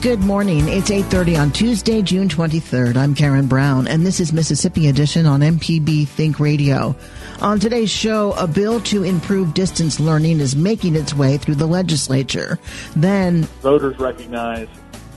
Good 0.00 0.20
morning. 0.20 0.68
It's 0.68 0.92
8:30 0.92 1.36
on 1.36 1.50
Tuesday, 1.50 2.02
June 2.02 2.28
23rd. 2.28 2.96
I'm 2.96 3.16
Karen 3.16 3.48
Brown 3.48 3.88
and 3.88 4.06
this 4.06 4.20
is 4.20 4.32
Mississippi 4.32 4.86
Edition 4.86 5.26
on 5.26 5.40
MPB 5.40 6.06
Think 6.06 6.38
Radio. 6.38 6.94
On 7.40 7.58
today's 7.58 7.90
show, 7.90 8.30
a 8.34 8.46
bill 8.46 8.80
to 8.82 9.02
improve 9.02 9.54
distance 9.54 9.98
learning 9.98 10.38
is 10.38 10.54
making 10.54 10.94
its 10.94 11.14
way 11.14 11.36
through 11.36 11.56
the 11.56 11.66
legislature. 11.66 12.60
Then 12.94 13.42
voters 13.60 13.98
recognize 13.98 14.68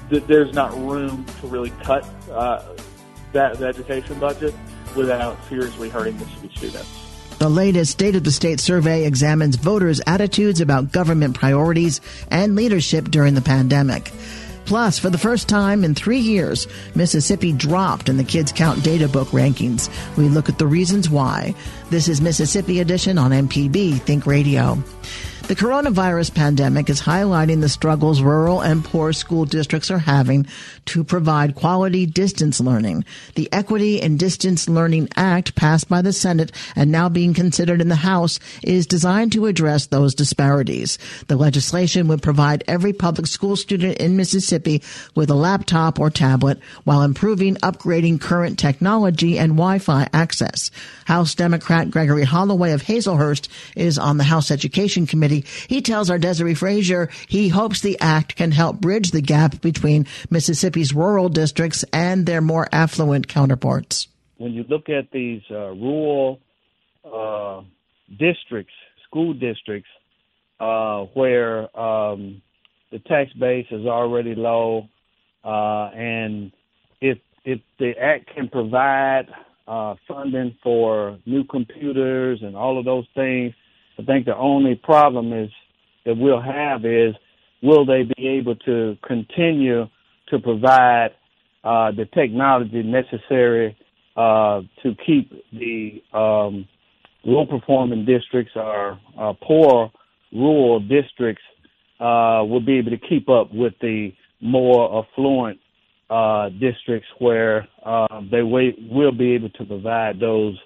that 0.09 0.27
there's 0.27 0.51
not 0.55 0.75
room 0.75 1.27
to 1.41 1.47
really 1.47 1.71
cut 1.83 2.03
uh, 2.31 2.63
that 3.33 3.59
the 3.59 3.67
education 3.67 4.19
budget 4.19 4.55
without 4.95 5.37
seriously 5.47 5.89
hurting 5.89 6.17
Mississippi 6.17 6.51
students. 6.55 6.89
The 7.37 7.49
latest 7.49 7.91
State 7.91 8.15
of 8.15 8.23
the 8.23 8.31
State 8.31 8.59
survey 8.59 9.05
examines 9.05 9.57
voters' 9.57 10.01
attitudes 10.07 10.59
about 10.59 10.91
government 10.91 11.35
priorities 11.35 12.01
and 12.31 12.55
leadership 12.55 13.11
during 13.11 13.35
the 13.35 13.41
pandemic. 13.41 14.11
Plus, 14.71 14.97
for 14.97 15.09
the 15.09 15.17
first 15.17 15.49
time 15.49 15.83
in 15.83 15.93
three 15.93 16.21
years, 16.21 16.65
Mississippi 16.95 17.51
dropped 17.51 18.07
in 18.07 18.15
the 18.15 18.23
Kids 18.23 18.53
Count 18.53 18.81
Data 18.85 19.09
Book 19.09 19.27
rankings. 19.27 19.89
We 20.15 20.29
look 20.29 20.47
at 20.47 20.59
the 20.59 20.65
reasons 20.65 21.09
why. 21.09 21.53
This 21.89 22.07
is 22.07 22.21
Mississippi 22.21 22.79
Edition 22.79 23.17
on 23.17 23.31
MPB 23.31 23.99
Think 24.03 24.25
Radio. 24.25 24.81
The 25.49 25.57
coronavirus 25.57 26.33
pandemic 26.33 26.89
is 26.89 27.01
highlighting 27.01 27.59
the 27.59 27.67
struggles 27.67 28.21
rural 28.21 28.61
and 28.61 28.81
poor 28.81 29.11
school 29.11 29.43
districts 29.43 29.91
are 29.91 29.97
having 29.97 30.47
to 30.91 31.05
provide 31.05 31.55
quality 31.55 32.05
distance 32.05 32.59
learning. 32.59 33.05
The 33.35 33.47
Equity 33.53 34.01
in 34.01 34.17
Distance 34.17 34.67
Learning 34.67 35.07
Act 35.15 35.55
passed 35.55 35.87
by 35.87 36.01
the 36.01 36.11
Senate 36.11 36.51
and 36.75 36.91
now 36.91 37.07
being 37.07 37.33
considered 37.33 37.79
in 37.79 37.87
the 37.87 37.95
House 37.95 38.39
is 38.61 38.87
designed 38.87 39.31
to 39.31 39.45
address 39.45 39.85
those 39.85 40.13
disparities. 40.13 40.99
The 41.29 41.37
legislation 41.37 42.09
would 42.09 42.21
provide 42.21 42.65
every 42.67 42.91
public 42.91 43.27
school 43.27 43.55
student 43.55 43.99
in 43.99 44.17
Mississippi 44.17 44.83
with 45.15 45.29
a 45.29 45.33
laptop 45.33 45.97
or 45.97 46.09
tablet 46.09 46.59
while 46.83 47.03
improving 47.03 47.55
upgrading 47.55 48.19
current 48.19 48.59
technology 48.59 49.39
and 49.39 49.53
Wi-Fi 49.53 50.09
access. 50.11 50.71
House 51.05 51.35
Democrat 51.35 51.89
Gregory 51.89 52.25
Holloway 52.25 52.73
of 52.73 52.83
Hazlehurst 52.83 53.47
is 53.77 53.97
on 53.97 54.17
the 54.17 54.25
House 54.25 54.51
Education 54.51 55.07
Committee. 55.07 55.45
He 55.69 55.81
tells 55.81 56.09
our 56.09 56.19
Desare 56.19 56.57
Frazier 56.57 57.09
he 57.29 57.47
hopes 57.47 57.79
the 57.79 57.97
act 58.01 58.35
can 58.35 58.51
help 58.51 58.81
bridge 58.81 59.11
the 59.11 59.21
gap 59.21 59.61
between 59.61 60.05
Mississippi's 60.81 60.93
rural 60.93 61.29
districts 61.29 61.85
and 61.93 62.25
their 62.25 62.41
more 62.41 62.67
affluent 62.71 63.27
counterparts. 63.27 64.07
When 64.37 64.53
you 64.53 64.65
look 64.67 64.89
at 64.89 65.11
these 65.11 65.41
uh, 65.51 65.71
rural 65.71 66.39
uh, 67.05 67.61
districts, 68.09 68.73
school 69.07 69.33
districts, 69.33 69.89
uh, 70.59 71.05
where 71.13 71.63
um, 71.79 72.41
the 72.91 72.99
tax 72.99 73.31
base 73.33 73.67
is 73.71 73.85
already 73.85 74.35
low, 74.35 74.87
uh, 75.43 75.89
and 75.93 76.51
if 77.01 77.17
if 77.43 77.59
the 77.79 77.93
act 77.99 78.29
can 78.35 78.47
provide 78.47 79.27
uh, 79.67 79.95
funding 80.07 80.55
for 80.63 81.17
new 81.25 81.43
computers 81.43 82.39
and 82.43 82.55
all 82.55 82.77
of 82.77 82.85
those 82.85 83.05
things. 83.15 83.53
I 83.97 84.03
think 84.03 84.25
the 84.25 84.35
only 84.35 84.75
problem 84.75 85.33
is 85.33 85.49
that 86.05 86.15
we'll 86.17 86.41
have 86.41 86.85
is 86.85 87.15
will 87.63 87.85
they 87.85 88.03
be 88.03 88.27
able 88.27 88.55
to 88.55 88.97
continue 89.07 89.87
to 90.31 90.39
provide 90.39 91.09
uh, 91.63 91.91
the 91.91 92.05
technology 92.13 92.81
necessary 92.83 93.77
uh, 94.17 94.61
to 94.81 94.95
keep 95.05 95.31
the 95.53 96.01
um, 96.17 96.67
low 97.23 97.45
performing 97.45 98.05
districts 98.05 98.53
or 98.55 98.99
uh, 99.19 99.33
poor 99.43 99.91
rural 100.33 100.79
districts 100.79 101.43
uh, 101.99 102.43
will 102.47 102.61
be 102.65 102.77
able 102.77 102.91
to 102.91 102.97
keep 102.97 103.29
up 103.29 103.53
with 103.53 103.73
the 103.81 104.11
more 104.41 105.05
affluent 105.05 105.59
uh, 106.09 106.49
districts 106.49 107.07
where 107.19 107.67
uh, 107.85 108.21
they 108.31 108.41
will, 108.41 108.71
will 108.89 109.11
be 109.11 109.33
able 109.33 109.49
to 109.49 109.63
provide 109.63 110.19
those 110.19 110.57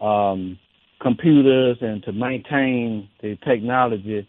um, 0.00 0.58
computers 1.00 1.76
and 1.80 2.02
to 2.04 2.12
maintain 2.12 3.08
the 3.20 3.36
technology 3.44 4.26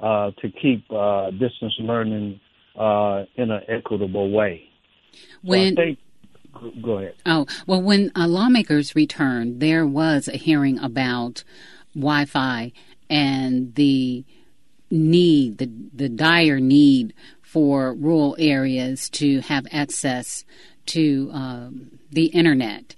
uh, 0.00 0.30
to 0.40 0.50
keep 0.60 0.84
uh, 0.90 1.30
distance 1.30 1.74
learning 1.78 2.40
uh, 2.76 3.24
in 3.36 3.50
an 3.50 3.62
equitable 3.68 4.30
way. 4.30 4.62
When 5.42 5.76
so 5.76 5.82
think, 5.82 5.98
go 6.82 6.98
ahead. 6.98 7.14
Oh 7.26 7.46
well, 7.66 7.82
when 7.82 8.12
uh, 8.16 8.26
lawmakers 8.26 8.94
returned, 8.94 9.60
there 9.60 9.86
was 9.86 10.28
a 10.28 10.36
hearing 10.36 10.78
about 10.78 11.44
Wi-Fi 11.94 12.72
and 13.10 13.74
the 13.74 14.24
need, 14.90 15.58
the 15.58 15.70
the 15.92 16.08
dire 16.08 16.60
need 16.60 17.14
for 17.42 17.92
rural 17.94 18.36
areas 18.38 19.10
to 19.10 19.40
have 19.40 19.66
access 19.70 20.44
to 20.86 21.30
um, 21.32 21.98
the 22.10 22.26
internet. 22.26 22.94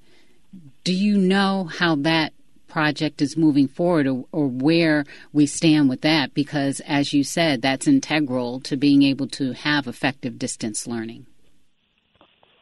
Do 0.85 0.95
you 0.95 1.17
know 1.17 1.65
how 1.65 1.97
that 1.97 2.34
project 2.75 3.23
is 3.23 3.37
moving 3.37 3.69
forward 3.69 4.09
or, 4.09 4.25
or, 4.33 4.49
where 4.49 5.05
we 5.33 5.47
stand 5.47 5.89
with 5.89 6.01
that? 6.01 6.35
Because, 6.35 6.81
as 6.81 7.13
you 7.13 7.23
said, 7.23 7.63
that's 7.63 7.87
integral 7.87 8.59
to 8.63 8.77
being 8.77 9.05
able 9.05 9.29
to 9.29 9.53
have 9.53 9.87
effective 9.87 10.41
distance 10.41 10.85
learning. 10.85 11.25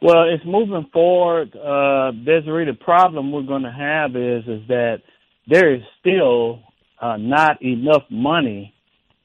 Well, 0.03 0.25
it's 0.31 0.45
moving 0.45 0.87
forward. 0.93 1.55
Uh, 1.55 2.11
Desare, 2.27 2.63
the 2.63 2.77
problem 2.79 3.31
we're 3.31 3.41
going 3.41 3.63
to 3.63 3.71
have 3.71 4.15
is 4.15 4.43
is 4.47 4.67
that 4.67 4.97
there 5.47 5.73
is 5.73 5.81
still 5.99 6.59
uh, 7.01 7.17
not 7.17 7.59
enough 7.63 8.03
money 8.11 8.71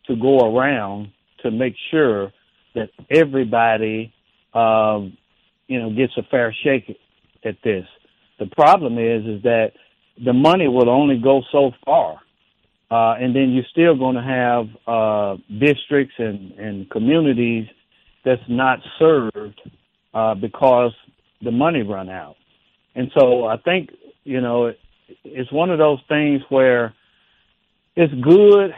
to 0.06 0.16
go 0.16 0.38
around 0.38 1.12
to 1.42 1.50
make 1.50 1.74
sure 1.90 2.32
that 2.74 2.88
everybody, 3.10 4.14
um, 4.54 5.18
you 5.66 5.78
know, 5.78 5.90
gets 5.90 6.16
a 6.16 6.22
fair 6.30 6.56
shake 6.64 6.96
at 7.44 7.56
this. 7.62 7.84
The 8.38 8.46
problem 8.46 8.94
is, 8.96 9.26
is 9.26 9.42
that 9.42 9.72
the 10.24 10.32
money 10.32 10.68
will 10.68 10.88
only 10.88 11.18
go 11.18 11.42
so 11.52 11.72
far. 11.84 12.20
Uh, 12.90 13.14
and 13.20 13.36
then 13.36 13.50
you're 13.50 13.64
still 13.70 13.96
going 13.96 14.16
to 14.16 14.22
have 14.22 14.66
uh, 14.86 15.36
districts 15.58 16.14
and, 16.18 16.52
and 16.52 16.90
communities 16.90 17.66
that's 18.24 18.42
not 18.48 18.78
served 18.98 19.60
uh, 20.14 20.34
because 20.34 20.92
the 21.42 21.50
money 21.50 21.82
run 21.82 22.08
out. 22.08 22.36
And 22.94 23.10
so 23.16 23.46
I 23.46 23.58
think 23.58 23.90
you 24.24 24.40
know 24.40 24.66
it, 24.66 24.78
it's 25.24 25.52
one 25.52 25.70
of 25.70 25.78
those 25.78 26.00
things 26.08 26.40
where 26.48 26.94
it's 27.94 28.12
good, 28.22 28.72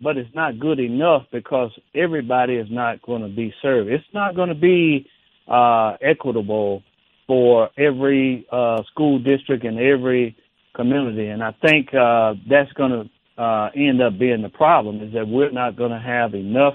but 0.00 0.16
it's 0.16 0.34
not 0.34 0.58
good 0.58 0.78
enough 0.78 1.24
because 1.32 1.70
everybody 1.94 2.54
is 2.54 2.68
not 2.70 3.02
going 3.02 3.22
to 3.22 3.28
be 3.28 3.52
served. 3.60 3.90
It's 3.90 4.04
not 4.14 4.36
going 4.36 4.50
to 4.50 4.54
be 4.54 5.08
uh, 5.48 5.96
equitable 6.00 6.82
for 7.26 7.70
every 7.76 8.46
uh, 8.50 8.82
school 8.90 9.18
district 9.18 9.64
and 9.64 9.78
every 9.78 10.36
community, 10.78 11.26
and 11.26 11.42
I 11.42 11.52
think 11.60 11.92
uh, 11.92 12.34
that's 12.48 12.72
going 12.74 12.92
to 13.36 13.42
uh, 13.42 13.70
end 13.74 14.00
up 14.00 14.18
being 14.18 14.42
the 14.42 14.48
problem. 14.48 15.02
Is 15.02 15.12
that 15.12 15.26
we're 15.26 15.50
not 15.50 15.76
going 15.76 15.90
to 15.90 15.98
have 15.98 16.34
enough 16.34 16.74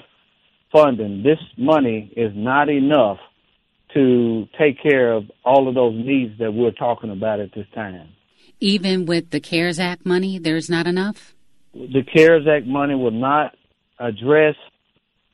funding. 0.71 1.23
This 1.23 1.39
money 1.57 2.11
is 2.17 2.33
not 2.35 2.67
enough 2.67 3.19
to 3.93 4.47
take 4.59 4.81
care 4.81 5.13
of 5.13 5.23
all 5.45 5.69
of 5.69 5.75
those 5.75 5.93
needs 5.95 6.37
that 6.39 6.51
we're 6.51 6.71
talking 6.71 7.11
about 7.11 7.39
at 7.39 7.53
this 7.55 7.67
time. 7.73 8.09
Even 8.59 9.05
with 9.05 9.29
the 9.29 9.39
CARES 9.39 9.79
Act 9.79 10.05
money, 10.05 10.39
there's 10.39 10.69
not 10.69 10.87
enough? 10.87 11.33
The 11.73 12.03
CARES 12.03 12.47
Act 12.47 12.65
money 12.65 12.95
will 12.95 13.11
not 13.11 13.55
address 13.99 14.55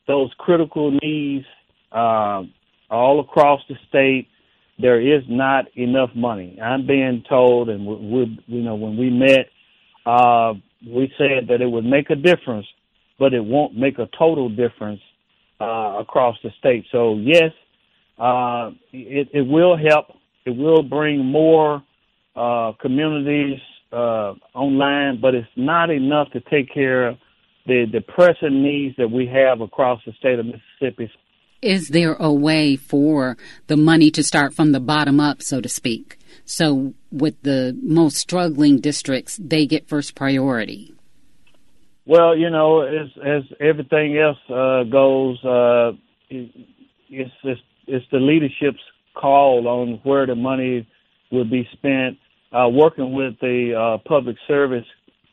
those 0.07 0.31
critical 0.37 0.91
needs 1.01 1.45
uh, 1.91 2.43
all 2.89 3.19
across 3.19 3.61
the 3.69 3.75
state. 3.87 4.27
There 4.81 5.01
is 5.01 5.23
not 5.27 5.65
enough 5.75 6.11
money. 6.15 6.57
I'm 6.61 6.87
being 6.87 7.23
told, 7.27 7.69
and 7.69 7.85
we, 7.85 7.95
we 7.95 8.43
you 8.47 8.61
know, 8.61 8.75
when 8.75 8.97
we 8.97 9.09
met, 9.09 9.47
uh, 10.05 10.53
we 10.87 11.11
said 11.17 11.47
that 11.49 11.61
it 11.61 11.67
would 11.69 11.85
make 11.85 12.09
a 12.09 12.15
difference, 12.15 12.65
but 13.19 13.33
it 13.33 13.43
won't 13.43 13.75
make 13.75 13.99
a 13.99 14.07
total 14.17 14.47
difference 14.49 15.01
uh, 15.59 15.97
across 15.99 16.37
the 16.43 16.51
state. 16.59 16.85
So 16.91 17.15
yes, 17.15 17.51
uh, 18.17 18.71
it, 18.93 19.29
it 19.33 19.41
will 19.41 19.77
help. 19.77 20.07
It 20.45 20.55
will 20.55 20.83
bring 20.83 21.25
more 21.25 21.83
uh, 22.35 22.71
communities 22.81 23.59
uh, 23.91 24.33
online, 24.53 25.19
but 25.19 25.35
it's 25.35 25.47
not 25.57 25.89
enough 25.89 26.31
to 26.31 26.39
take 26.41 26.73
care 26.73 27.09
of 27.09 27.17
the, 27.65 27.85
the 27.91 28.01
pressing 28.01 28.63
needs 28.63 28.95
that 28.97 29.09
we 29.11 29.27
have 29.27 29.61
across 29.61 29.99
the 30.05 30.13
state 30.13 30.39
of 30.39 30.45
Mississippi. 30.45 31.11
Is 31.61 31.89
there 31.89 32.13
a 32.13 32.31
way 32.31 32.77
for 32.77 33.37
the 33.67 33.75
money 33.75 34.11
to 34.11 34.23
start 34.23 34.53
from 34.53 34.71
the 34.71 34.79
bottom 34.79 35.19
up, 35.19 35.41
so 35.41 35.59
to 35.59 35.67
speak? 35.67 36.17
So, 36.45 36.93
with 37.11 37.41
the 37.41 37.77
most 37.83 38.17
struggling 38.17 38.79
districts, 38.79 39.37
they 39.41 39.65
get 39.65 39.87
first 39.87 40.15
priority. 40.15 40.93
Well, 42.05 42.35
you 42.35 42.49
know, 42.49 42.81
as 42.81 43.07
as 43.23 43.43
everything 43.59 44.17
else 44.17 44.37
uh, 44.49 44.83
goes, 44.83 45.43
uh, 45.43 45.91
it's, 46.29 46.53
it's 47.09 47.61
it's 47.87 48.05
the 48.11 48.17
leadership's 48.17 48.81
call 49.13 49.67
on 49.67 49.99
where 50.03 50.25
the 50.25 50.35
money 50.35 50.87
will 51.31 51.45
be 51.45 51.67
spent. 51.73 52.17
Uh, 52.51 52.67
working 52.67 53.13
with 53.13 53.39
the 53.41 53.75
uh, 53.75 53.97
public 54.07 54.35
service 54.47 54.85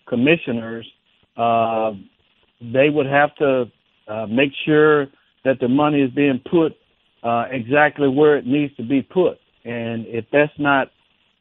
commissioners, 0.07 0.87
uh, 1.37 1.93
they 2.61 2.91
would 2.91 3.07
have 3.07 3.35
to 3.37 3.65
uh, 4.09 4.27
make 4.27 4.51
sure 4.67 5.07
that 5.47 5.61
the 5.61 5.69
money 5.69 6.03
is 6.03 6.11
being 6.11 6.41
put 6.51 6.73
uh, 7.23 7.45
exactly 7.51 8.09
where 8.09 8.37
it 8.37 8.47
needs 8.47 8.75
to 8.77 8.83
be 8.83 9.01
put. 9.01 9.39
And 9.65 10.05
if 10.07 10.25
that's 10.33 10.53
not 10.59 10.89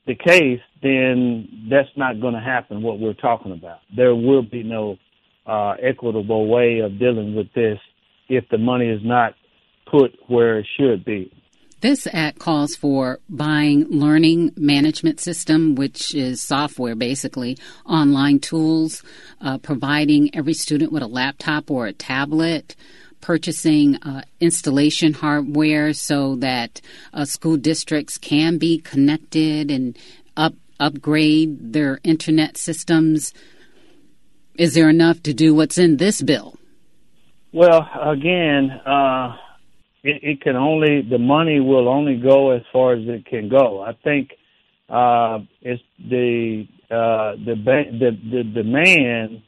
the 0.06 0.14
case, 0.14 0.62
then 0.84 1.68
that's 1.72 1.90
not 1.98 2.22
going 2.22 2.36
to 2.36 2.40
happen. 2.40 2.84
What 2.84 3.00
we're 3.00 3.14
talking 3.14 3.52
about, 3.52 3.80
there 3.96 4.16
will 4.16 4.44
be 4.44 4.62
no 4.62 4.98
uh, 5.48 5.74
equitable 5.82 6.48
way 6.48 6.80
of 6.80 7.00
dealing 7.00 7.36
with 7.36 7.52
this 7.54 7.80
if 8.30 8.48
the 8.50 8.60
money 8.60 8.88
is 8.88 9.02
not 9.04 9.34
put 9.90 10.12
where 10.28 10.60
it 10.60 10.68
should 10.78 11.04
be. 11.04 11.32
This 11.82 12.08
act 12.12 12.40
calls 12.40 12.76
for 12.76 13.20
buying 13.30 13.86
learning 13.90 14.54
management 14.56 15.20
system, 15.20 15.76
which 15.76 16.16
is 16.16 16.42
software 16.42 16.96
basically, 16.96 17.58
online 17.86 18.40
tools, 18.40 19.04
uh, 19.42 19.58
providing 19.58 20.34
every 20.36 20.54
student 20.54 20.92
with 20.92 21.04
a 21.04 21.08
laptop 21.08 21.70
or 21.70 21.86
a 21.86 21.94
tablet, 21.94 22.76
purchasing 23.26 23.96
uh, 24.04 24.22
installation 24.40 25.12
hardware 25.12 25.94
so 25.94 26.36
that 26.36 26.80
uh, 27.12 27.26
school 27.26 27.58
districts 27.58 28.20
can 28.20 28.60
be 28.60 28.78
connected 28.78 29.72
and 29.72 29.98
up 30.38 30.54
upgrade 30.80 31.74
their 31.74 32.00
internet 32.04 32.56
systems. 32.56 33.34
Is 34.60 34.76
there 34.76 34.90
enough 34.90 35.24
to 35.24 35.34
do 35.34 35.56
what's 35.56 35.80
in 35.80 35.98
this 35.98 36.22
bill? 36.22 36.56
Well, 37.52 37.90
again, 38.00 38.70
uh, 38.86 39.38
it, 40.04 40.22
it 40.22 40.42
can 40.42 40.56
only 40.56 41.02
the 41.02 41.18
money 41.18 41.60
will 41.60 41.90
only 41.90 42.18
go 42.18 42.52
as 42.52 42.62
far 42.72 42.94
as 42.94 43.08
it 43.08 43.26
can 43.26 43.50
go. 43.50 43.82
I 43.82 43.94
think 44.04 44.34
uh, 44.88 45.40
it's 45.62 45.82
the 45.98 46.68
uh, 46.92 47.42
the 47.44 47.56
the 48.02 48.12
the 48.32 48.44
demand 48.44 49.42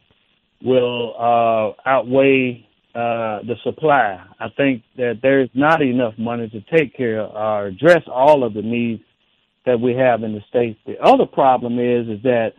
will 0.63 1.13
uh, 1.15 1.87
outweigh 1.87 2.66
uh, 2.97 3.43
the 3.43 3.55
supply. 3.63 4.19
I 4.39 4.47
think 4.57 4.83
that 4.97 5.19
there 5.21 5.41
is 5.41 5.49
not 5.53 5.81
enough 5.81 6.15
money 6.17 6.49
to 6.49 6.61
take 6.75 6.95
care 6.95 7.21
of 7.21 7.35
or 7.35 7.67
address 7.67 8.03
all 8.07 8.43
of 8.43 8.53
the 8.53 8.61
needs 8.61 9.03
that 9.65 9.79
we 9.79 9.93
have 9.93 10.23
in 10.23 10.33
the 10.33 10.41
states. 10.49 10.79
The 10.85 10.99
other 10.99 11.25
problem 11.25 11.79
is 11.79 12.07
is 12.07 12.23
that 12.23 12.53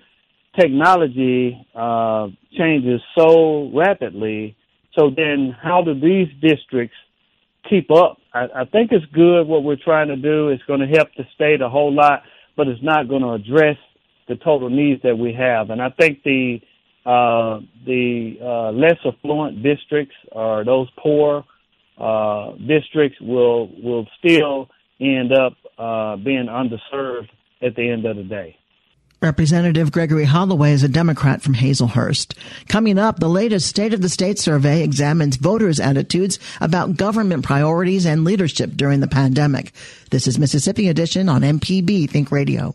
technology 0.58 1.66
uh, 1.74 2.28
changes 2.56 3.00
so 3.16 3.70
rapidly. 3.74 4.56
So 4.98 5.10
then, 5.14 5.56
how 5.60 5.82
do 5.82 5.94
these 5.94 6.28
districts 6.40 6.96
keep 7.68 7.90
up. 7.90 8.18
I, 8.32 8.46
I 8.54 8.64
think 8.64 8.92
it's 8.92 9.04
good 9.12 9.44
what 9.46 9.62
we're 9.62 9.76
trying 9.76 10.08
to 10.08 10.16
do. 10.16 10.48
It's 10.48 10.62
going 10.64 10.80
to 10.80 10.86
help 10.86 11.08
the 11.16 11.24
state 11.34 11.60
a 11.60 11.68
whole 11.68 11.92
lot, 11.92 12.22
but 12.56 12.68
it's 12.68 12.82
not 12.82 13.08
going 13.08 13.22
to 13.22 13.32
address 13.32 13.76
the 14.28 14.36
total 14.36 14.70
needs 14.70 15.02
that 15.02 15.16
we 15.16 15.32
have. 15.32 15.70
And 15.70 15.80
I 15.80 15.90
think 15.90 16.22
the 16.22 16.60
uh, 17.08 17.60
the 17.86 18.36
uh, 18.42 18.70
less 18.72 18.98
affluent 19.02 19.62
districts 19.62 20.14
or 20.30 20.62
those 20.62 20.88
poor 20.98 21.42
uh, 21.96 22.52
districts 22.66 23.18
will 23.20 23.70
will 23.82 24.06
still 24.18 24.68
end 25.00 25.32
up 25.32 25.54
uh, 25.78 26.16
being 26.16 26.48
underserved 26.48 27.28
at 27.62 27.74
the 27.76 27.88
end 27.88 28.04
of 28.04 28.16
the 28.16 28.24
day. 28.24 28.56
Representative 29.22 29.90
Gregory 29.90 30.26
Holloway 30.26 30.72
is 30.72 30.84
a 30.84 30.88
Democrat 30.88 31.40
from 31.40 31.54
Hazlehurst. 31.54 32.36
Coming 32.68 32.98
up, 32.98 33.18
the 33.18 33.28
latest 33.28 33.66
State 33.66 33.94
of 33.94 34.02
the 34.02 34.08
State 34.10 34.38
survey 34.38 34.84
examines 34.84 35.36
voters' 35.36 35.80
attitudes 35.80 36.38
about 36.60 36.96
government 36.96 37.42
priorities 37.42 38.04
and 38.04 38.22
leadership 38.22 38.72
during 38.76 39.00
the 39.00 39.08
pandemic. 39.08 39.72
This 40.10 40.28
is 40.28 40.38
Mississippi 40.38 40.88
Edition 40.88 41.30
on 41.30 41.40
MPB 41.40 42.10
Think 42.10 42.30
Radio. 42.30 42.74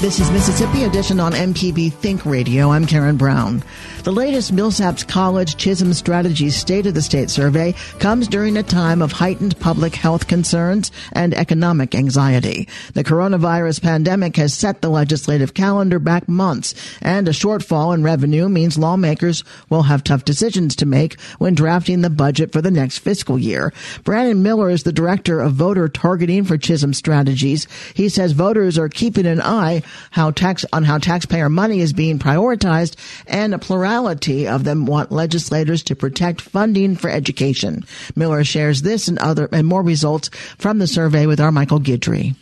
This 0.00 0.20
is 0.20 0.30
Mississippi 0.30 0.84
Edition 0.84 1.18
on 1.18 1.32
MPB 1.32 1.92
Think 1.92 2.24
Radio. 2.24 2.70
I'm 2.70 2.86
Karen 2.86 3.16
Brown. 3.16 3.64
The 4.04 4.12
latest 4.12 4.54
Millsaps 4.54 5.06
College 5.06 5.56
Chism 5.56 5.92
Strategies 5.92 6.54
State 6.54 6.86
of 6.86 6.94
the 6.94 7.02
State 7.02 7.30
survey 7.30 7.74
comes 7.98 8.28
during 8.28 8.56
a 8.56 8.62
time 8.62 9.02
of 9.02 9.10
heightened 9.10 9.58
public 9.58 9.96
health 9.96 10.28
concerns 10.28 10.92
and 11.12 11.34
economic 11.34 11.96
anxiety. 11.96 12.68
The 12.94 13.02
coronavirus 13.02 13.82
pandemic 13.82 14.36
has 14.36 14.54
set 14.54 14.82
the 14.82 14.88
legislative 14.88 15.52
calendar 15.52 15.98
back 15.98 16.28
months, 16.28 16.74
and 17.02 17.26
a 17.26 17.32
shortfall 17.32 17.92
in 17.92 18.04
revenue 18.04 18.48
means 18.48 18.78
lawmakers 18.78 19.42
will 19.68 19.82
have 19.82 20.04
tough 20.04 20.24
decisions 20.24 20.76
to 20.76 20.86
make 20.86 21.20
when 21.38 21.56
drafting 21.56 22.02
the 22.02 22.08
budget 22.08 22.52
for 22.52 22.62
the 22.62 22.70
next 22.70 22.98
fiscal 22.98 23.36
year. 23.36 23.72
Brannon 24.04 24.44
Miller 24.44 24.70
is 24.70 24.84
the 24.84 24.92
director 24.92 25.40
of 25.40 25.54
voter 25.54 25.88
targeting 25.88 26.44
for 26.44 26.56
Chism 26.56 26.94
Strategies. 26.94 27.66
He 27.94 28.08
says 28.08 28.30
voters 28.30 28.78
are 28.78 28.88
keeping 28.88 29.26
an 29.26 29.42
eye 29.42 29.82
how 30.10 30.30
tax 30.30 30.64
on 30.72 30.84
how 30.84 30.98
taxpayer 30.98 31.48
money 31.48 31.80
is 31.80 31.92
being 31.92 32.18
prioritized 32.18 32.96
and 33.26 33.54
a 33.54 33.58
plurality 33.58 34.46
of 34.46 34.64
them 34.64 34.86
want 34.86 35.12
legislators 35.12 35.82
to 35.84 35.96
protect 35.96 36.40
funding 36.40 36.96
for 36.96 37.10
education. 37.10 37.84
Miller 38.16 38.44
shares 38.44 38.82
this 38.82 39.08
and 39.08 39.18
other 39.18 39.48
and 39.52 39.66
more 39.66 39.82
results 39.82 40.28
from 40.58 40.78
the 40.78 40.86
survey 40.86 41.26
with 41.26 41.40
our 41.40 41.52
Michael 41.52 41.80
Guidry. 41.80 42.34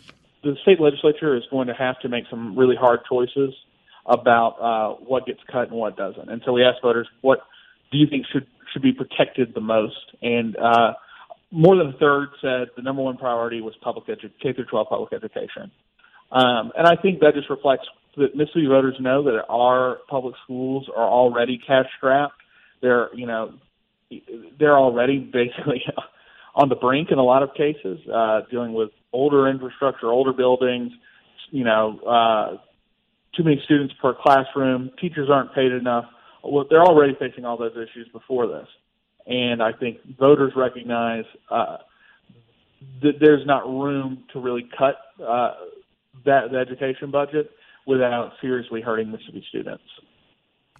The 0.43 0.55
state 0.61 0.79
legislature 0.79 1.35
is 1.35 1.43
going 1.51 1.67
to 1.67 1.73
have 1.73 1.99
to 1.99 2.09
make 2.09 2.25
some 2.29 2.57
really 2.57 2.75
hard 2.75 3.01
choices 3.09 3.53
about 4.05 4.55
uh, 4.61 4.95
what 5.03 5.25
gets 5.25 5.41
cut 5.51 5.69
and 5.69 5.77
what 5.77 5.97
doesn't. 5.97 6.29
And 6.29 6.41
so 6.45 6.53
we 6.53 6.63
asked 6.63 6.81
voters, 6.81 7.07
what 7.21 7.39
do 7.91 7.97
you 7.97 8.07
think 8.07 8.25
should 8.31 8.47
should 8.73 8.81
be 8.81 8.93
protected 8.93 9.53
the 9.53 9.61
most? 9.61 9.95
And 10.21 10.55
uh, 10.57 10.93
more 11.51 11.75
than 11.75 11.87
a 11.87 11.97
third 11.97 12.29
said 12.41 12.69
the 12.75 12.81
number 12.81 13.01
one 13.01 13.17
priority 13.17 13.61
was 13.61 13.73
public 13.81 14.07
edu- 14.07 14.31
K 14.41 14.53
through 14.53 14.65
12 14.65 14.87
public 14.89 15.13
education. 15.13 15.71
Um, 16.31 16.71
and 16.77 16.87
I 16.87 16.95
think 16.95 17.19
that 17.21 17.33
just 17.33 17.49
reflects 17.49 17.85
that 18.17 18.35
Mississippi 18.35 18.67
voters 18.67 18.95
know 18.99 19.23
that 19.23 19.45
our 19.49 19.99
public 20.09 20.35
schools 20.43 20.89
are 20.95 21.07
already 21.07 21.59
cash 21.65 21.85
strapped. 21.97 22.41
They're, 22.81 23.09
you 23.15 23.27
know, 23.27 23.53
they're 24.59 24.77
already 24.77 25.19
basically 25.33 25.83
on 26.55 26.69
the 26.69 26.75
brink 26.75 27.09
in 27.11 27.19
a 27.19 27.23
lot 27.23 27.43
of 27.43 27.53
cases, 27.53 27.99
uh, 28.13 28.41
dealing 28.49 28.73
with 28.73 28.89
older 29.13 29.47
infrastructure, 29.47 30.07
older 30.07 30.33
buildings, 30.33 30.91
you 31.51 31.63
know, 31.63 31.99
uh, 31.99 32.57
too 33.35 33.43
many 33.43 33.61
students 33.63 33.93
per 34.01 34.15
classroom, 34.19 34.89
teachers 34.99 35.29
aren't 35.31 35.53
paid 35.53 35.71
enough. 35.71 36.05
Well, 36.43 36.65
they're 36.69 36.83
already 36.83 37.15
facing 37.19 37.45
all 37.45 37.57
those 37.57 37.73
issues 37.73 38.07
before 38.11 38.47
this. 38.47 38.67
And 39.27 39.61
I 39.61 39.73
think 39.73 39.99
voters 40.17 40.53
recognize 40.55 41.25
uh, 41.51 41.77
that 43.01 43.13
there's 43.19 43.45
not 43.45 43.67
room 43.67 44.23
to 44.33 44.39
really 44.39 44.67
cut 44.77 44.95
uh, 45.23 45.53
that 46.25 46.51
the 46.51 46.57
education 46.57 47.11
budget 47.11 47.51
without 47.85 48.33
seriously 48.41 48.81
hurting 48.81 49.11
Mississippi 49.11 49.43
students. 49.49 49.83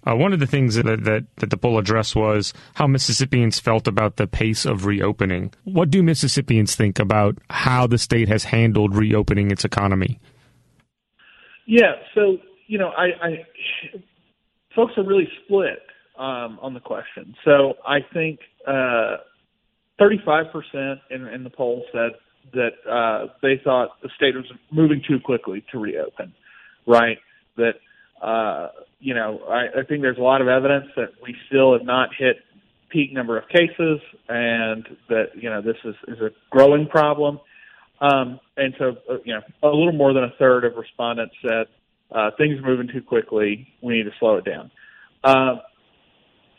Uh, 0.06 0.14
one 0.14 0.32
of 0.32 0.38
the 0.38 0.46
things 0.46 0.76
that, 0.76 0.84
that, 0.84 1.26
that 1.36 1.50
the 1.50 1.56
poll 1.56 1.78
addressed 1.78 2.14
was 2.14 2.54
how 2.74 2.86
Mississippians 2.86 3.58
felt 3.58 3.88
about 3.88 4.16
the 4.16 4.26
pace 4.26 4.64
of 4.64 4.86
reopening. 4.86 5.52
What 5.64 5.90
do 5.90 6.02
Mississippians 6.02 6.76
think 6.76 6.98
about 6.98 7.38
how 7.50 7.86
the 7.86 7.98
state 7.98 8.28
has 8.28 8.44
handled 8.44 8.94
reopening 8.94 9.50
its 9.50 9.64
economy? 9.64 10.20
Yeah, 11.66 11.94
so 12.14 12.38
you 12.66 12.78
know, 12.78 12.90
I, 12.90 13.04
I 13.22 13.44
folks 14.74 14.92
are 14.96 15.04
really 15.04 15.28
split 15.44 15.80
um, 16.18 16.58
on 16.62 16.74
the 16.74 16.80
question. 16.80 17.34
So 17.44 17.74
I 17.86 17.98
think 18.12 18.40
uh, 18.66 19.16
35% 20.00 21.00
in, 21.10 21.26
in 21.26 21.44
the 21.44 21.50
poll 21.50 21.84
said 21.92 22.12
that 22.52 22.90
uh, 22.90 23.32
they 23.42 23.60
thought 23.62 24.00
the 24.02 24.10
state 24.16 24.34
was 24.34 24.44
moving 24.70 25.02
too 25.06 25.18
quickly 25.20 25.64
to 25.72 25.78
reopen, 25.78 26.32
right? 26.86 27.18
That, 27.56 27.74
uh, 28.22 28.68
you 29.00 29.14
know, 29.14 29.40
I, 29.48 29.80
I 29.80 29.82
think 29.84 30.02
there's 30.02 30.18
a 30.18 30.22
lot 30.22 30.40
of 30.40 30.48
evidence 30.48 30.86
that 30.96 31.10
we 31.22 31.34
still 31.48 31.72
have 31.72 31.84
not 31.84 32.10
hit 32.16 32.36
peak 32.90 33.12
number 33.12 33.38
of 33.38 33.48
cases 33.48 34.00
and 34.28 34.86
that, 35.08 35.26
you 35.34 35.50
know, 35.50 35.60
this 35.60 35.76
is, 35.84 35.94
is 36.08 36.20
a 36.20 36.30
growing 36.50 36.86
problem. 36.86 37.40
Um, 38.00 38.40
and 38.56 38.74
so, 38.78 38.96
uh, 39.10 39.18
you 39.24 39.34
know, 39.34 39.42
a 39.62 39.74
little 39.74 39.92
more 39.92 40.12
than 40.12 40.24
a 40.24 40.32
third 40.38 40.64
of 40.64 40.76
respondents 40.76 41.34
said 41.42 41.66
uh, 42.10 42.30
things 42.38 42.58
are 42.58 42.66
moving 42.66 42.88
too 42.88 43.02
quickly. 43.02 43.68
We 43.82 43.94
need 43.94 44.04
to 44.04 44.12
slow 44.18 44.36
it 44.36 44.44
down. 44.44 44.70
Uh, 45.22 45.56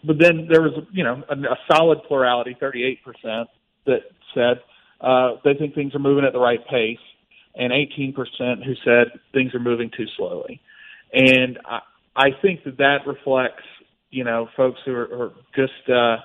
but 0.04 0.18
then 0.20 0.48
there 0.50 0.62
was, 0.62 0.84
you 0.92 1.04
know, 1.04 1.24
a, 1.30 1.34
a 1.34 1.58
solid 1.72 2.00
plurality, 2.08 2.56
38%, 2.62 3.46
that 3.86 4.02
said 4.34 4.60
uh, 5.02 5.36
they 5.44 5.54
think 5.54 5.76
things 5.76 5.96
are 5.96 6.00
moving 6.00 6.26
at 6.26 6.34
the 6.34 6.40
right 6.40 6.66
pace, 6.68 6.98
and 7.56 7.72
18% 7.72 8.16
who 8.64 8.74
said 8.84 9.20
things 9.34 9.54
are 9.54 9.60
moving 9.60 9.90
too 9.96 10.06
slowly. 10.18 10.62
And 11.14 11.58
I, 11.66 11.80
I 12.16 12.30
think 12.42 12.64
that 12.66 12.78
that 12.78 13.00
reflects, 13.08 13.64
you 14.12 14.24
know, 14.24 14.50
folks 14.56 14.80
who 14.86 14.94
are, 14.94 15.24
are 15.24 15.32
just 15.56 15.90
uh, 15.90 16.18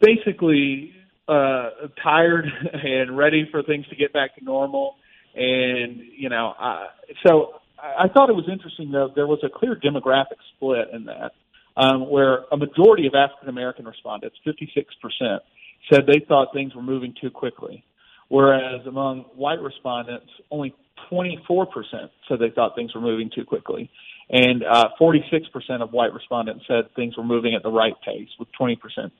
basically 0.00 0.92
uh, 1.28 1.70
tired 2.02 2.46
and 2.72 3.16
ready 3.16 3.48
for 3.50 3.62
things 3.62 3.86
to 3.88 3.96
get 3.96 4.12
back 4.12 4.36
to 4.36 4.44
normal. 4.44 4.96
And 5.34 6.00
you 6.16 6.28
know, 6.28 6.54
uh, 6.58 6.86
so 7.24 7.60
I 7.78 8.08
thought 8.08 8.30
it 8.30 8.34
was 8.34 8.48
interesting 8.50 8.90
though 8.90 9.10
there 9.14 9.28
was 9.28 9.38
a 9.44 9.48
clear 9.48 9.76
demographic 9.76 10.40
split 10.56 10.88
in 10.92 11.04
that, 11.04 11.32
um, 11.76 12.10
where 12.10 12.44
a 12.50 12.56
majority 12.56 13.06
of 13.06 13.14
African 13.14 13.48
American 13.48 13.84
respondents, 13.84 14.36
56 14.44 14.92
percent, 15.00 15.42
said 15.88 16.00
they 16.06 16.24
thought 16.26 16.48
things 16.52 16.74
were 16.74 16.82
moving 16.82 17.14
too 17.20 17.30
quickly, 17.30 17.84
whereas 18.28 18.86
among 18.86 19.20
white 19.34 19.60
respondents, 19.60 20.26
only 20.50 20.74
24 21.08 21.66
percent 21.66 22.10
said 22.28 22.38
they 22.38 22.50
thought 22.50 22.74
things 22.74 22.94
were 22.94 23.00
moving 23.00 23.30
too 23.34 23.44
quickly, 23.44 23.90
and 24.28 24.62
uh, 24.64 24.88
46 24.98 25.48
percent 25.48 25.82
of 25.82 25.92
white 25.92 26.12
respondents 26.12 26.64
said 26.68 26.84
things 26.94 27.16
were 27.16 27.24
moving 27.24 27.54
at 27.54 27.62
the 27.62 27.70
right 27.70 27.94
pace, 28.04 28.28
with 28.38 28.48
20 28.58 28.76
percent 28.76 29.12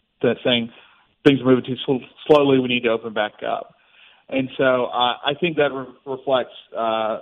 saying 0.45 0.71
things 1.27 1.41
are 1.41 1.45
moving 1.45 1.65
too 1.65 1.77
sl- 1.87 2.05
slowly. 2.27 2.59
We 2.59 2.69
need 2.69 2.83
to 2.85 2.91
open 2.91 3.13
back 3.13 3.43
up. 3.47 3.75
And 4.29 4.49
so 4.57 4.87
uh, 4.87 5.17
I 5.25 5.35
think 5.41 5.57
that 5.57 5.73
re- 5.73 5.87
reflects 6.07 6.55
uh, 6.77 7.21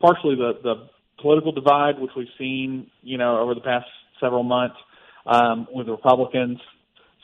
partially 0.00 0.34
the, 0.34 0.52
the 0.62 0.88
political 1.20 1.52
divide, 1.52 1.98
which 1.98 2.12
we've 2.16 2.26
seen, 2.38 2.90
you 3.02 3.18
know, 3.18 3.38
over 3.38 3.54
the 3.54 3.60
past 3.60 3.86
several 4.20 4.42
months, 4.42 4.76
um, 5.26 5.66
with 5.72 5.86
the 5.86 5.92
Republicans 5.92 6.58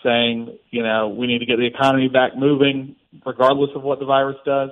saying, 0.05 0.59
you 0.71 0.83
know, 0.83 1.09
we 1.09 1.27
need 1.27 1.39
to 1.39 1.47
get 1.47 1.57
the 1.57 1.67
economy 1.67 2.09
back 2.09 2.37
moving, 2.37 2.95
regardless 3.27 3.71
of 3.75 3.83
what 3.83 3.99
the 3.99 4.05
virus 4.05 4.37
does. 4.45 4.71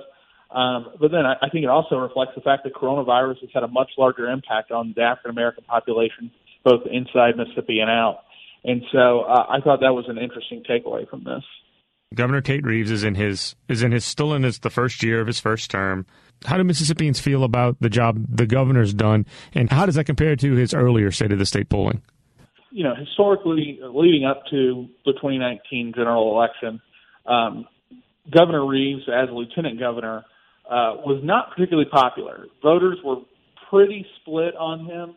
Um, 0.51 0.93
but 1.01 1.11
then 1.11 1.25
I, 1.25 1.33
I 1.41 1.49
think 1.49 1.63
it 1.63 1.69
also 1.69 1.95
reflects 1.97 2.33
the 2.35 2.41
fact 2.41 2.63
that 2.63 2.73
coronavirus 2.73 3.39
has 3.41 3.49
had 3.53 3.63
a 3.63 3.67
much 3.67 3.89
larger 3.97 4.29
impact 4.29 4.71
on 4.71 4.93
the 4.95 5.01
African 5.01 5.31
American 5.31 5.63
population, 5.63 6.31
both 6.63 6.81
inside 6.89 7.35
Mississippi 7.35 7.79
and 7.79 7.89
out. 7.89 8.19
And 8.63 8.83
so 8.91 9.21
uh, 9.21 9.47
I 9.49 9.59
thought 9.59 9.81
that 9.81 9.93
was 9.93 10.05
an 10.07 10.17
interesting 10.17 10.63
takeaway 10.69 11.09
from 11.09 11.23
this. 11.23 11.43
Governor 12.13 12.41
Tate 12.41 12.63
Reeves 12.63 12.91
is 12.91 13.03
in 13.03 13.15
his 13.15 13.55
is 13.67 13.81
in 13.81 13.91
his 13.91 14.05
still 14.05 14.33
in 14.33 14.43
his 14.43 14.59
the 14.59 14.69
first 14.69 15.01
year 15.01 15.19
of 15.19 15.27
his 15.27 15.39
first 15.39 15.71
term. 15.71 16.05
How 16.45 16.57
do 16.57 16.63
Mississippians 16.63 17.19
feel 17.19 17.43
about 17.43 17.77
the 17.79 17.89
job 17.89 18.23
the 18.29 18.45
governor's 18.45 18.93
done, 18.93 19.25
and 19.53 19.71
how 19.71 19.85
does 19.87 19.95
that 19.95 20.03
compare 20.05 20.35
to 20.35 20.53
his 20.53 20.73
earlier 20.73 21.09
state 21.09 21.31
of 21.31 21.39
the 21.39 21.45
state 21.45 21.69
polling? 21.69 22.03
You 22.73 22.83
know, 22.83 22.95
historically, 22.95 23.79
leading 23.83 24.25
up 24.25 24.43
to 24.49 24.87
the 25.05 25.13
2019 25.13 25.93
general 25.95 26.35
election, 26.35 26.81
um, 27.27 27.67
Governor 28.31 28.65
Reeves, 28.65 29.03
as 29.07 29.29
lieutenant 29.31 29.79
governor, 29.79 30.25
uh, 30.65 30.97
was 31.05 31.21
not 31.23 31.51
particularly 31.51 31.89
popular. 31.89 32.47
Voters 32.63 32.97
were 33.03 33.17
pretty 33.69 34.05
split 34.21 34.55
on 34.55 34.85
him, 34.85 35.15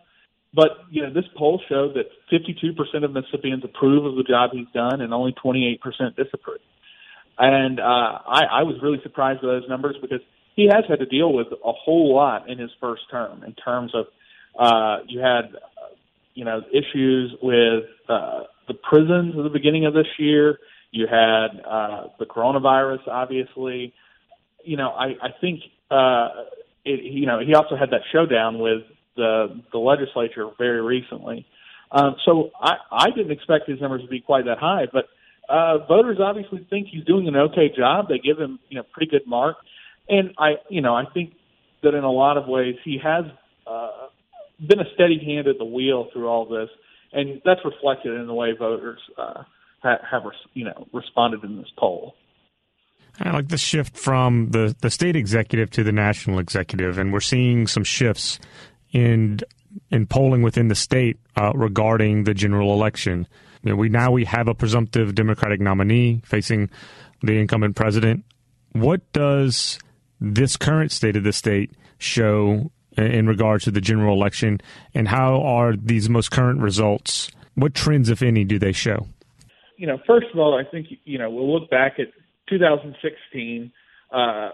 but 0.53 0.71
you 0.91 1.03
know, 1.03 1.13
this 1.13 1.25
poll 1.37 1.63
showed 1.69 1.95
that 1.95 2.07
52% 2.31 3.05
of 3.05 3.13
Mississippians 3.13 3.65
approve 3.65 4.05
of 4.05 4.17
the 4.17 4.23
job 4.23 4.51
he's 4.53 4.69
done, 4.75 5.01
and 5.01 5.15
only 5.15 5.35
28% 5.43 5.79
disapprove. 6.17 6.61
And 7.39 7.81
uh, 7.81 7.83
I, 7.83 8.43
I 8.51 8.63
was 8.65 8.77
really 8.83 9.01
surprised 9.03 9.43
by 9.43 9.49
those 9.49 9.69
numbers 9.69 9.97
because 10.01 10.21
he 10.57 10.65
has 10.73 10.85
had 10.89 10.99
to 10.99 11.07
deal 11.07 11.33
with 11.33 11.49
a 11.53 11.73
whole 11.73 12.15
lot 12.15 12.49
in 12.49 12.59
his 12.59 12.71
first 12.81 13.03
term 13.11 13.43
in 13.45 13.55
terms 13.55 13.93
of 13.95 14.07
uh, 14.59 15.05
you 15.07 15.21
had 15.21 15.53
you 16.37 16.45
know 16.45 16.61
issues 16.71 17.35
with 17.43 17.85
uh, 18.09 18.45
the 18.69 18.75
prisons 18.75 19.35
at 19.37 19.43
the 19.43 19.51
beginning 19.53 19.87
of 19.87 19.95
this 19.95 20.07
year. 20.19 20.59
You 20.93 21.09
had 21.11 21.49
uh, 21.69 22.05
the 22.21 22.27
coronavirus, 22.27 23.09
obviously. 23.09 23.93
You 24.65 24.77
know, 24.77 24.91
I, 24.91 25.07
I 25.21 25.29
think 25.41 25.61
uh, 25.91 26.29
it, 26.85 27.03
you 27.03 27.27
know 27.27 27.41
he 27.45 27.55
also 27.55 27.77
had 27.77 27.91
that 27.91 28.03
showdown 28.13 28.61
with 28.61 28.83
the 29.17 29.61
the 29.73 29.79
legislature 29.79 30.49
very 30.57 30.81
recently. 30.81 31.45
Um, 31.91 32.15
so 32.25 32.51
I, 32.61 32.77
I 32.93 33.11
didn't 33.11 33.33
expect 33.33 33.69
his 33.69 33.81
numbers 33.81 34.03
to 34.03 34.09
be 34.09 34.21
quite 34.21 34.45
that 34.45 34.59
high, 34.59 34.87
but 34.93 35.07
uh, 35.49 35.87
voters 35.87 36.19
obviously 36.21 36.67
think 36.71 36.89
he's 36.91 37.05
doing 37.05 37.27
an 37.27 37.37
okay 37.37 37.71
job. 37.77 38.07
They 38.09 38.19
give 38.19 38.39
him 38.39 38.61
you 38.69 38.77
know 38.77 38.85
pretty 38.93 39.11
good 39.11 39.27
mark 39.27 39.57
and 40.09 40.31
I, 40.39 40.55
you 40.69 40.81
know, 40.81 40.95
I 40.95 41.05
think 41.13 41.35
that 41.83 41.95
in 41.95 42.05
a 42.05 42.11
lot 42.11 42.37
of 42.37 42.47
ways 42.47 42.77
he 42.85 42.99
has 43.03 43.25
uh, 43.67 44.06
been 44.59 44.81
a 44.81 44.91
steady 44.95 45.19
hand 45.25 45.47
at 45.47 45.59
the 45.59 45.65
wheel 45.65 46.09
through 46.13 46.29
all 46.29 46.47
this, 46.47 46.69
and 47.13 47.41
that's 47.45 47.61
reflected 47.65 48.19
in 48.19 48.27
the 48.27 48.35
way 48.35 48.53
voters 48.59 49.01
uh, 49.19 49.43
have, 49.83 50.23
you 50.55 50.65
know, 50.65 50.87
responded 50.93 51.45
in 51.45 51.57
this 51.57 51.71
poll. 51.79 52.15
I 53.21 53.31
like 53.31 53.49
the 53.49 53.59
shift 53.59 53.97
from 53.97 54.51
the, 54.51 54.77
the 54.81 54.91
state 54.91 55.17
executive 55.17 55.71
to 55.71 55.83
the 55.83 55.93
national 55.93 56.39
executive, 56.39 56.99
and 56.99 57.13
we're 57.13 57.21
seeing 57.21 57.67
some 57.67 57.85
shifts 57.85 58.39
in 58.93 59.41
in 59.91 60.07
polling 60.07 60.43
within 60.43 60.69
the 60.69 60.75
state 60.75 61.19
uh, 61.37 61.53
regarding 61.55 62.25
the 62.25 62.33
general 62.33 62.73
election. 62.73 63.27
You 63.63 63.71
know, 63.71 63.77
we 63.77 63.89
now 63.89 64.11
we 64.11 64.25
have 64.25 64.49
a 64.49 64.55
presumptive 64.55 65.15
Democratic 65.15 65.61
nominee 65.61 66.23
facing 66.25 66.71
the 67.23 67.39
incumbent 67.39 67.77
president. 67.77 68.25
What 68.73 69.13
does 69.13 69.79
this 70.21 70.57
current 70.57 70.93
state 70.93 71.17
of 71.17 71.25
the 71.25 71.33
state 71.33 71.73
show 71.99 72.71
in 72.97 73.27
regards 73.27 73.65
to 73.65 73.71
the 73.71 73.81
general 73.81 74.15
election, 74.15 74.61
and 74.95 75.09
how 75.09 75.43
are 75.43 75.75
these 75.77 76.09
most 76.09 76.31
current 76.31 76.61
results? 76.61 77.31
What 77.55 77.75
trends, 77.75 78.09
if 78.09 78.23
any, 78.23 78.45
do 78.45 78.59
they 78.59 78.73
show? 78.73 79.07
You 79.77 79.87
know, 79.87 79.99
first 80.07 80.27
of 80.33 80.39
all, 80.39 80.59
I 80.59 80.69
think 80.69 80.89
you 81.05 81.19
know 81.19 81.31
we'll 81.31 81.53
look 81.53 81.71
back 81.71 81.99
at 81.99 82.09
2016. 82.49 83.73
Uh, 84.11 84.51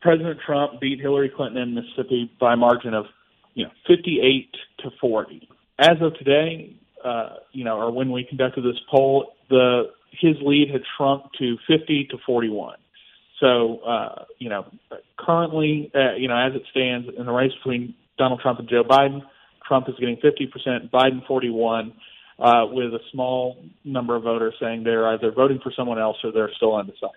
President 0.00 0.40
Trump 0.44 0.80
beat 0.80 1.00
Hillary 1.00 1.30
Clinton 1.34 1.62
in 1.62 1.74
Mississippi 1.74 2.30
by 2.40 2.54
a 2.54 2.56
margin 2.56 2.94
of 2.94 3.06
you 3.54 3.64
know 3.64 3.70
58 3.86 4.48
to 4.78 4.90
40. 5.00 5.48
As 5.78 5.96
of 6.00 6.16
today, 6.18 6.74
uh, 7.04 7.36
you 7.52 7.64
know, 7.64 7.78
or 7.78 7.90
when 7.90 8.10
we 8.10 8.24
conducted 8.24 8.62
this 8.62 8.80
poll, 8.90 9.32
the 9.48 9.90
his 10.12 10.36
lead 10.42 10.70
had 10.70 10.82
shrunk 10.96 11.24
to 11.38 11.56
50 11.68 12.08
to 12.10 12.18
41. 12.26 12.76
So, 13.40 13.78
uh, 13.80 14.24
you 14.38 14.48
know, 14.48 14.66
currently, 15.18 15.90
uh, 15.94 16.14
you 16.16 16.28
know, 16.28 16.36
as 16.36 16.54
it 16.54 16.62
stands 16.70 17.08
in 17.16 17.26
the 17.26 17.32
race 17.32 17.52
between 17.62 17.94
Donald 18.18 18.40
Trump 18.40 18.58
and 18.58 18.68
Joe 18.68 18.84
Biden, 18.84 19.22
Trump 19.66 19.88
is 19.88 19.94
getting 19.98 20.16
50%, 20.16 20.90
Biden 20.90 21.26
41, 21.26 21.92
uh, 22.38 22.66
with 22.70 22.92
a 22.92 23.00
small 23.12 23.56
number 23.84 24.16
of 24.16 24.22
voters 24.24 24.54
saying 24.60 24.84
they're 24.84 25.08
either 25.08 25.32
voting 25.32 25.58
for 25.62 25.72
someone 25.76 25.98
else 25.98 26.16
or 26.24 26.32
they're 26.32 26.50
still 26.56 26.74
undecided. 26.76 27.16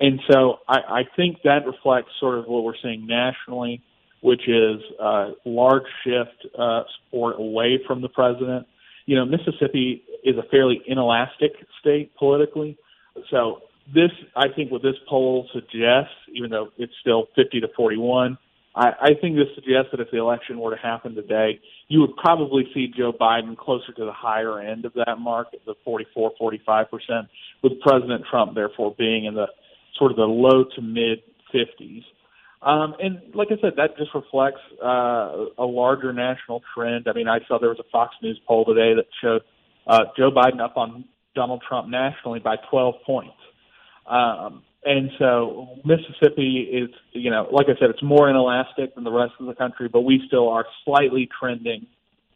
And 0.00 0.20
so 0.30 0.58
I, 0.68 0.78
I 0.88 1.02
think 1.16 1.38
that 1.44 1.66
reflects 1.66 2.10
sort 2.20 2.38
of 2.38 2.46
what 2.46 2.64
we're 2.64 2.76
seeing 2.82 3.06
nationally. 3.06 3.82
which 4.20 4.48
is 4.48 4.80
a 5.00 5.32
large 5.44 5.84
shift 6.04 6.46
uh, 6.58 6.82
away 7.12 7.80
from 7.86 8.02
the 8.02 8.08
president. 8.08 8.66
You 9.06 9.16
know, 9.16 9.24
Mississippi 9.24 10.02
is 10.24 10.36
a 10.36 10.42
fairly 10.50 10.82
inelastic 10.86 11.52
state 11.80 12.14
politically, 12.16 12.76
so 13.30 13.62
this, 13.94 14.10
I 14.36 14.46
think, 14.54 14.70
what 14.70 14.82
this 14.82 14.96
poll 15.08 15.48
suggests, 15.52 16.14
even 16.34 16.50
though 16.50 16.68
it's 16.76 16.92
still 17.00 17.26
50 17.36 17.60
to 17.60 17.68
41, 17.76 18.38
I, 18.74 18.88
I 19.00 19.08
think 19.20 19.36
this 19.36 19.48
suggests 19.54 19.90
that 19.90 20.00
if 20.00 20.10
the 20.10 20.18
election 20.18 20.58
were 20.58 20.74
to 20.74 20.80
happen 20.80 21.14
today, 21.14 21.58
you 21.88 22.00
would 22.00 22.16
probably 22.16 22.64
see 22.74 22.92
Joe 22.94 23.12
Biden 23.12 23.56
closer 23.56 23.92
to 23.92 24.04
the 24.04 24.12
higher 24.12 24.60
end 24.60 24.84
of 24.84 24.92
that 24.94 25.16
mark, 25.18 25.48
the 25.66 25.74
44, 25.84 26.32
45 26.38 26.90
percent, 26.90 27.28
with 27.62 27.80
President 27.80 28.24
Trump 28.30 28.54
therefore 28.54 28.94
being 28.96 29.24
in 29.24 29.34
the 29.34 29.46
sort 29.98 30.10
of 30.10 30.16
the 30.16 30.24
low 30.24 30.64
to 30.76 30.82
mid 30.82 31.18
50s. 31.52 32.04
Um, 32.60 32.94
and 33.00 33.34
like 33.34 33.48
I 33.50 33.60
said, 33.60 33.74
that 33.76 33.96
just 33.96 34.10
reflects 34.14 34.60
uh, 34.82 35.46
a 35.58 35.64
larger 35.64 36.12
national 36.12 36.62
trend. 36.74 37.06
I 37.08 37.12
mean, 37.12 37.28
I 37.28 37.38
saw 37.46 37.58
there 37.58 37.68
was 37.68 37.78
a 37.78 37.90
Fox 37.90 38.14
News 38.22 38.40
poll 38.46 38.64
today 38.64 38.94
that 38.94 39.06
showed 39.22 39.42
uh, 39.86 40.04
Joe 40.16 40.30
Biden 40.30 40.60
up 40.60 40.76
on 40.76 41.04
Donald 41.34 41.62
Trump 41.66 41.88
nationally 41.88 42.40
by 42.40 42.56
12 42.70 42.96
points. 43.06 43.36
Um, 44.08 44.62
and 44.84 45.10
so 45.18 45.80
Mississippi 45.84 46.68
is, 46.72 46.90
you 47.12 47.30
know, 47.30 47.48
like 47.50 47.66
I 47.66 47.78
said, 47.78 47.90
it's 47.90 48.02
more 48.02 48.30
inelastic 48.30 48.94
than 48.94 49.04
the 49.04 49.12
rest 49.12 49.32
of 49.40 49.46
the 49.46 49.54
country, 49.54 49.88
but 49.88 50.02
we 50.02 50.22
still 50.26 50.48
are 50.48 50.64
slightly 50.84 51.28
trending 51.38 51.86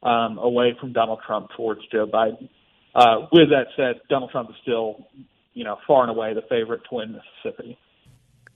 um, 0.03 0.39
away 0.39 0.77
from 0.79 0.93
Donald 0.93 1.21
Trump 1.27 1.51
towards 1.57 1.81
Joe 1.91 2.07
Biden. 2.07 2.49
Uh, 2.95 3.27
with 3.33 3.49
that 3.51 3.69
said, 3.77 4.01
Donald 4.11 4.31
Trump 4.31 4.51
is 4.51 4.57
still, 4.63 5.07
you 5.55 5.65
know, 5.65 5.79
far 5.87 6.03
and 6.03 6.11
away 6.11 6.35
the 6.35 6.43
favorite 6.43 6.83
to 6.91 6.97
win 6.97 7.17
Mississippi. 7.45 7.79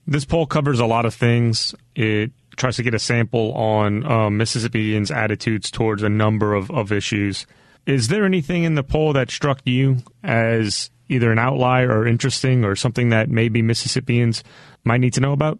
This 0.05 0.25
poll 0.25 0.45
covers 0.45 0.79
a 0.79 0.85
lot 0.85 1.05
of 1.05 1.13
things. 1.13 1.73
It 1.95 2.31
tries 2.55 2.75
to 2.77 2.83
get 2.83 2.93
a 2.93 2.99
sample 2.99 3.53
on 3.53 4.05
um, 4.05 4.37
Mississippians' 4.37 5.11
attitudes 5.11 5.71
towards 5.71 6.03
a 6.03 6.09
number 6.09 6.53
of, 6.53 6.69
of 6.71 6.91
issues. 6.91 7.47
Is 7.85 8.09
there 8.09 8.25
anything 8.25 8.63
in 8.63 8.75
the 8.75 8.83
poll 8.83 9.13
that 9.13 9.31
struck 9.31 9.61
you 9.65 9.97
as 10.23 10.91
either 11.09 11.31
an 11.31 11.39
outlier 11.39 11.91
or 11.91 12.07
interesting 12.07 12.63
or 12.63 12.75
something 12.75 13.09
that 13.09 13.29
maybe 13.29 13.61
Mississippians 13.61 14.43
might 14.83 14.99
need 14.99 15.13
to 15.13 15.21
know 15.21 15.31
about? 15.31 15.59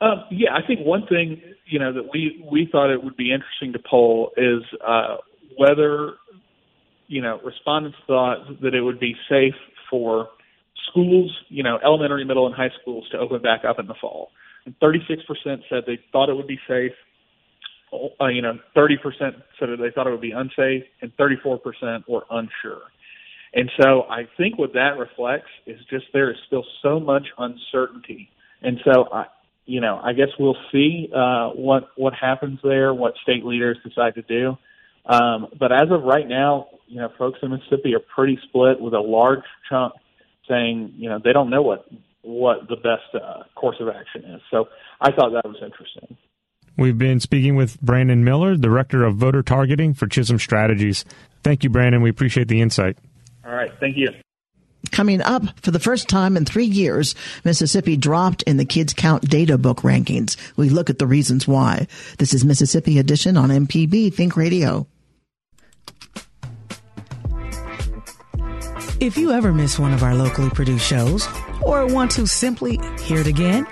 Um, 0.00 0.24
yeah, 0.30 0.54
I 0.54 0.66
think 0.66 0.80
one 0.80 1.06
thing 1.06 1.40
you 1.66 1.78
know 1.78 1.92
that 1.92 2.10
we 2.12 2.44
we 2.50 2.68
thought 2.70 2.92
it 2.92 3.02
would 3.02 3.16
be 3.16 3.32
interesting 3.32 3.72
to 3.72 3.78
poll 3.78 4.32
is 4.36 4.62
uh, 4.86 5.16
whether 5.56 6.14
you 7.06 7.22
know 7.22 7.40
respondents 7.44 7.96
thought 8.06 8.60
that 8.60 8.74
it 8.74 8.82
would 8.82 9.00
be 9.00 9.14
safe 9.28 9.54
for 9.90 10.28
schools, 10.90 11.34
you 11.48 11.62
know, 11.62 11.78
elementary, 11.84 12.24
middle, 12.24 12.46
and 12.46 12.54
high 12.54 12.70
schools 12.80 13.08
to 13.10 13.18
open 13.18 13.42
back 13.42 13.64
up 13.64 13.78
in 13.78 13.86
the 13.86 13.94
fall. 14.00 14.30
And 14.64 14.78
36% 14.80 15.18
said 15.68 15.84
they 15.86 15.98
thought 16.12 16.28
it 16.28 16.34
would 16.34 16.46
be 16.46 16.58
safe. 16.68 16.92
Uh, 18.20 18.26
you 18.26 18.42
know, 18.42 18.58
30% 18.76 18.96
said 19.58 19.68
they 19.78 19.90
thought 19.94 20.06
it 20.06 20.10
would 20.10 20.20
be 20.20 20.32
unsafe, 20.32 20.82
and 21.00 21.16
34% 21.16 22.08
were 22.08 22.24
unsure. 22.30 22.82
And 23.56 23.70
so 23.80 24.02
I 24.02 24.28
think 24.36 24.58
what 24.58 24.74
that 24.74 24.98
reflects 24.98 25.48
is 25.66 25.78
just 25.88 26.04
there 26.12 26.30
is 26.30 26.36
still 26.46 26.64
so 26.82 27.00
much 27.00 27.26
uncertainty. 27.38 28.28
And 28.60 28.78
so 28.84 29.08
I, 29.10 29.24
you 29.64 29.80
know, 29.80 29.98
I 30.04 30.12
guess 30.12 30.28
we'll 30.38 30.58
see 30.70 31.08
uh, 31.14 31.48
what 31.50 31.88
what 31.96 32.12
happens 32.12 32.58
there, 32.62 32.92
what 32.92 33.14
state 33.22 33.46
leaders 33.46 33.78
decide 33.82 34.14
to 34.16 34.22
do. 34.22 34.58
Um, 35.06 35.46
but 35.58 35.72
as 35.72 35.90
of 35.90 36.02
right 36.02 36.28
now, 36.28 36.68
you 36.86 37.00
know, 37.00 37.08
folks 37.16 37.38
in 37.42 37.50
Mississippi 37.50 37.94
are 37.94 38.04
pretty 38.14 38.38
split, 38.46 38.78
with 38.78 38.92
a 38.92 39.00
large 39.00 39.44
chunk 39.70 39.94
saying, 40.46 40.92
you 40.98 41.08
know, 41.08 41.18
they 41.24 41.32
don't 41.32 41.48
know 41.48 41.62
what 41.62 41.86
what 42.20 42.68
the 42.68 42.76
best 42.76 43.14
uh, 43.14 43.44
course 43.54 43.76
of 43.80 43.88
action 43.88 44.30
is. 44.34 44.42
So 44.50 44.66
I 45.00 45.12
thought 45.12 45.32
that 45.32 45.48
was 45.48 45.62
interesting. 45.62 46.18
We've 46.76 46.98
been 46.98 47.20
speaking 47.20 47.56
with 47.56 47.80
Brannon 47.80 48.22
Miller, 48.22 48.54
Director 48.54 49.04
of 49.04 49.16
Voter 49.16 49.42
Targeting 49.42 49.94
for 49.94 50.06
Chism 50.06 50.38
Strategies. 50.38 51.06
Thank 51.42 51.64
you, 51.64 51.70
Brannon. 51.70 52.02
We 52.02 52.10
appreciate 52.10 52.48
the 52.48 52.60
insight. 52.60 52.98
All 53.46 53.54
right. 53.54 53.72
Thank 53.78 53.96
you. 53.96 54.10
Coming 54.90 55.20
up, 55.20 55.42
for 55.60 55.70
the 55.70 55.80
first 55.80 56.08
time 56.08 56.36
in 56.36 56.44
three 56.44 56.64
years, 56.64 57.14
Mississippi 57.44 57.96
dropped 57.96 58.42
in 58.42 58.56
the 58.56 58.64
Kids 58.64 58.92
Count 58.92 59.28
data 59.28 59.58
book 59.58 59.78
rankings. 59.78 60.36
We 60.56 60.68
look 60.68 60.90
at 60.90 60.98
the 60.98 61.06
reasons 61.06 61.46
why. 61.46 61.86
This 62.18 62.34
is 62.34 62.44
Mississippi 62.44 62.98
Edition 62.98 63.36
on 63.36 63.50
MPB 63.50 64.14
Think 64.14 64.36
Radio. 64.36 64.86
If 68.98 69.18
you 69.18 69.32
ever 69.32 69.52
miss 69.52 69.78
one 69.78 69.92
of 69.92 70.02
our 70.02 70.14
locally 70.14 70.50
produced 70.50 70.86
shows 70.86 71.28
or 71.62 71.86
want 71.86 72.10
to 72.12 72.26
simply 72.26 72.80
hear 73.00 73.20
it 73.20 73.26
again, 73.26 73.66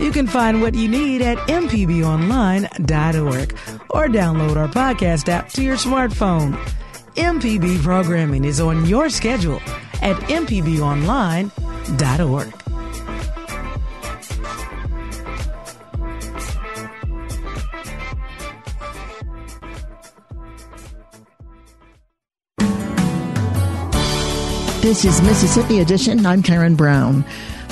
you 0.00 0.10
can 0.10 0.26
find 0.26 0.60
what 0.60 0.74
you 0.74 0.88
need 0.88 1.22
at 1.22 1.38
mpbonline.org 1.38 3.52
or 3.90 4.08
download 4.08 4.56
our 4.56 4.68
podcast 4.68 5.28
app 5.28 5.50
to 5.50 5.62
your 5.62 5.76
smartphone. 5.76 6.58
MPB 7.16 7.82
programming 7.82 8.44
is 8.44 8.60
on 8.60 8.84
your 8.86 9.08
schedule 9.08 9.60
at 10.02 10.16
mpbonline.org. 10.28 11.50
This 24.82 25.04
is 25.06 25.22
Mississippi 25.22 25.78
Edition. 25.80 26.26
I'm 26.26 26.42
Karen 26.42 26.74
Brown. 26.74 27.24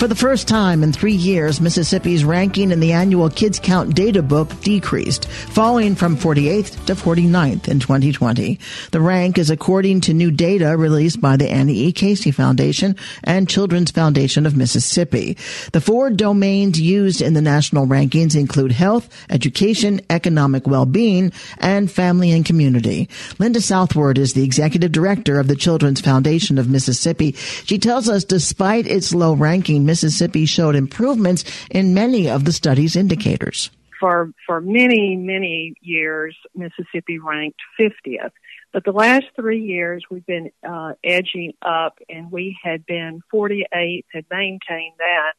For 0.03 0.09
the 0.09 0.17
first 0.17 0.49
time 0.49 0.83
in 0.83 0.93
three 0.93 1.15
years, 1.15 1.61
Mississippi's 1.61 2.25
ranking 2.25 2.73
in 2.73 2.81
the 2.81 2.91
annual 2.91 3.31
Kids 3.31 3.61
Count 3.61 3.95
data 3.95 4.21
book 4.21 4.49
decreased, 4.63 5.27
falling 5.27 5.95
from 5.95 6.17
48th 6.17 6.87
to 6.87 6.97
49th 6.97 7.69
in 7.69 7.79
2020. 7.79 8.59
The 8.91 9.01
rank 9.01 9.39
is 9.39 9.49
according 9.49 10.01
to 10.01 10.13
new 10.13 10.33
data 10.33 10.77
released 10.77 11.21
by 11.21 11.37
the 11.37 11.49
Annie 11.49 11.79
E. 11.79 11.93
Casey 11.93 12.33
Foundation 12.33 12.97
and 13.23 13.49
Children's 13.49 13.93
Foundation 13.93 14.45
of 14.45 14.57
Mississippi. 14.57 15.37
The 15.71 15.81
four 15.81 16.11
domains 16.11 16.81
used 16.81 17.23
in 17.23 17.35
the 17.35 17.41
national 17.41 17.87
rankings 17.87 18.35
include 18.35 18.73
health, 18.73 19.09
education, 19.31 20.01
economic 20.11 20.67
well-being, 20.67 21.31
and 21.59 21.89
family 21.89 22.33
and 22.33 22.45
community. 22.45 23.09
Linda 23.39 23.61
Southward 23.61 24.19
is 24.19 24.33
the 24.33 24.43
executive 24.43 24.91
director 24.91 25.39
of 25.39 25.47
the 25.47 25.55
Children's 25.55 26.01
Foundation 26.01 26.59
of 26.59 26.69
Mississippi. 26.69 27.37
She 27.67 27.79
tells 27.79 28.09
us 28.09 28.25
despite 28.25 28.89
its 28.89 29.15
low 29.15 29.35
ranking, 29.35 29.92
Mississippi 29.93 30.47
showed 30.47 30.75
improvements 30.75 31.45
in 31.71 31.93
many 31.93 32.31
of 32.31 32.47
the 32.47 32.53
study's 32.53 32.97
indicators. 32.97 33.71
For, 34.01 34.33
for 34.47 34.63
many, 34.63 35.17
many 35.17 35.75
years, 35.83 36.35
Mississippi 36.55 37.19
ranked 37.19 37.61
50th. 37.79 38.31
But 38.73 38.85
the 38.85 38.93
last 38.93 39.27
three 39.37 39.61
years, 39.61 40.03
we've 40.11 40.25
been 40.25 40.51
uh, 40.67 40.95
edging 41.05 41.53
up, 41.61 41.99
and 42.09 42.33
we 42.33 42.57
had 42.65 42.87
been 42.87 43.21
48th, 43.31 44.05
had 44.15 44.25
maintained 44.31 44.95
that 44.97 45.35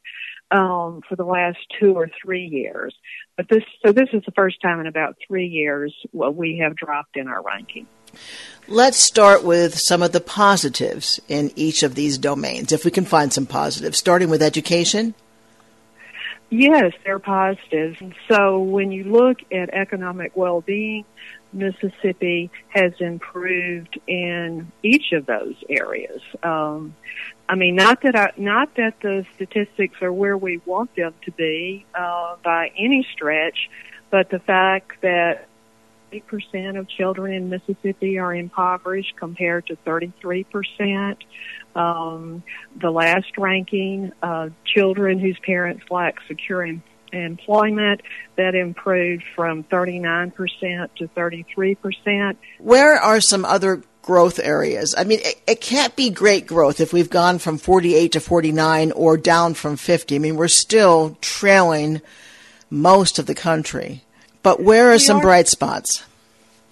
um, 0.52 1.02
for 1.08 1.16
the 1.16 1.26
last 1.26 1.58
two 1.80 1.94
or 1.94 2.10
three 2.24 2.46
years. 2.46 2.96
But 3.36 3.50
this, 3.50 3.64
so 3.86 3.92
this 3.92 4.10
is 4.14 4.24
the 4.26 4.32
first 4.32 4.62
time 4.62 4.80
in 4.80 4.88
about 4.88 5.18
three 5.28 5.48
years 5.48 5.94
well, 6.12 6.32
we 6.32 6.60
have 6.60 6.76
dropped 6.76 7.18
in 7.18 7.28
our 7.28 7.42
ranking. 7.42 7.88
Let's 8.68 8.98
start 8.98 9.44
with 9.44 9.80
some 9.80 10.04
of 10.04 10.12
the 10.12 10.22
positives 10.22 11.20
in 11.28 11.52
each 11.56 11.84
of 11.84 11.96
these 11.96 12.18
domains, 12.18 12.72
if 12.72 12.86
we 12.86 12.92
can 12.92 13.06
find 13.06 13.34
some 13.34 13.46
positives, 13.46 13.98
starting 13.98 14.30
with 14.30 14.42
education. 14.42 15.16
Yes, 16.50 16.94
they're 17.04 17.18
positives. 17.18 17.98
So 18.30 18.60
when 18.60 18.92
you 18.92 19.06
look 19.06 19.40
at 19.52 19.70
economic 19.74 20.38
well-being, 20.38 21.04
Mississippi 21.54 22.52
has 22.70 22.94
improved 23.00 24.00
in 24.08 24.72
each 24.82 25.12
of 25.12 25.26
those 25.26 25.56
areas. 25.70 26.22
Um, 26.42 26.96
I 27.48 27.56
mean, 27.56 27.76
not 27.76 28.02
that 28.04 28.16
I, 28.16 28.32
not 28.38 28.76
that 28.76 29.00
the 29.02 29.26
statistics 29.36 30.02
are 30.02 30.12
where 30.12 30.38
we 30.38 30.62
want 30.66 30.96
them 30.96 31.14
to 31.26 31.32
be 31.32 31.86
uh, 31.94 32.38
by 32.44 32.72
any 32.78 33.08
stretch, 33.14 33.70
but 34.10 34.30
the 34.30 34.40
fact 34.40 35.02
that 35.02 35.48
percent 36.22 36.78
of 36.78 36.88
children 36.88 37.34
in 37.34 37.50
Mississippi 37.50 38.20
are 38.20 38.34
impoverished 38.34 39.16
compared 39.18 39.68
to 39.68 39.76
33%. 39.78 41.18
Um, 41.76 42.44
the 42.80 42.92
last 42.92 43.38
ranking, 43.38 44.12
uh, 44.22 44.50
children 44.66 45.20
whose 45.20 45.38
parents 45.40 45.84
lack 45.90 46.16
secure 46.28 46.64
em- 46.64 46.84
employment, 47.22 48.02
that 48.36 48.56
improved 48.56 49.24
from 49.36 49.64
39% 49.64 50.34
to 50.96 51.08
33%. 51.10 52.36
Where 52.60 52.96
are 52.96 53.22
some 53.22 53.46
other 53.46 53.84
growth 54.02 54.40
areas? 54.40 54.96
I 54.98 55.04
mean, 55.04 55.20
it, 55.24 55.42
it, 55.48 55.62
can't 55.62 55.96
be 55.96 56.10
great 56.10 56.48
growth 56.48 56.80
if 56.80 56.94
we've 56.94 57.10
gone 57.10 57.40
from 57.40 57.58
48 57.58 58.14
to 58.14 58.20
49 58.20 58.92
or 58.92 59.18
down 59.18 59.54
from 59.54 59.78
50. 59.78 60.16
I 60.16 60.20
mean, 60.20 60.36
we're 60.36 60.48
still 60.48 61.18
trailing 61.22 62.02
most 62.70 63.20
of 63.20 63.26
the 63.26 63.36
country. 63.36 64.04
But 64.42 64.62
where 64.62 64.90
are 64.90 64.94
we 64.94 65.00
some 65.00 65.18
are, 65.18 65.22
bright 65.22 65.48
spots? 65.48 66.04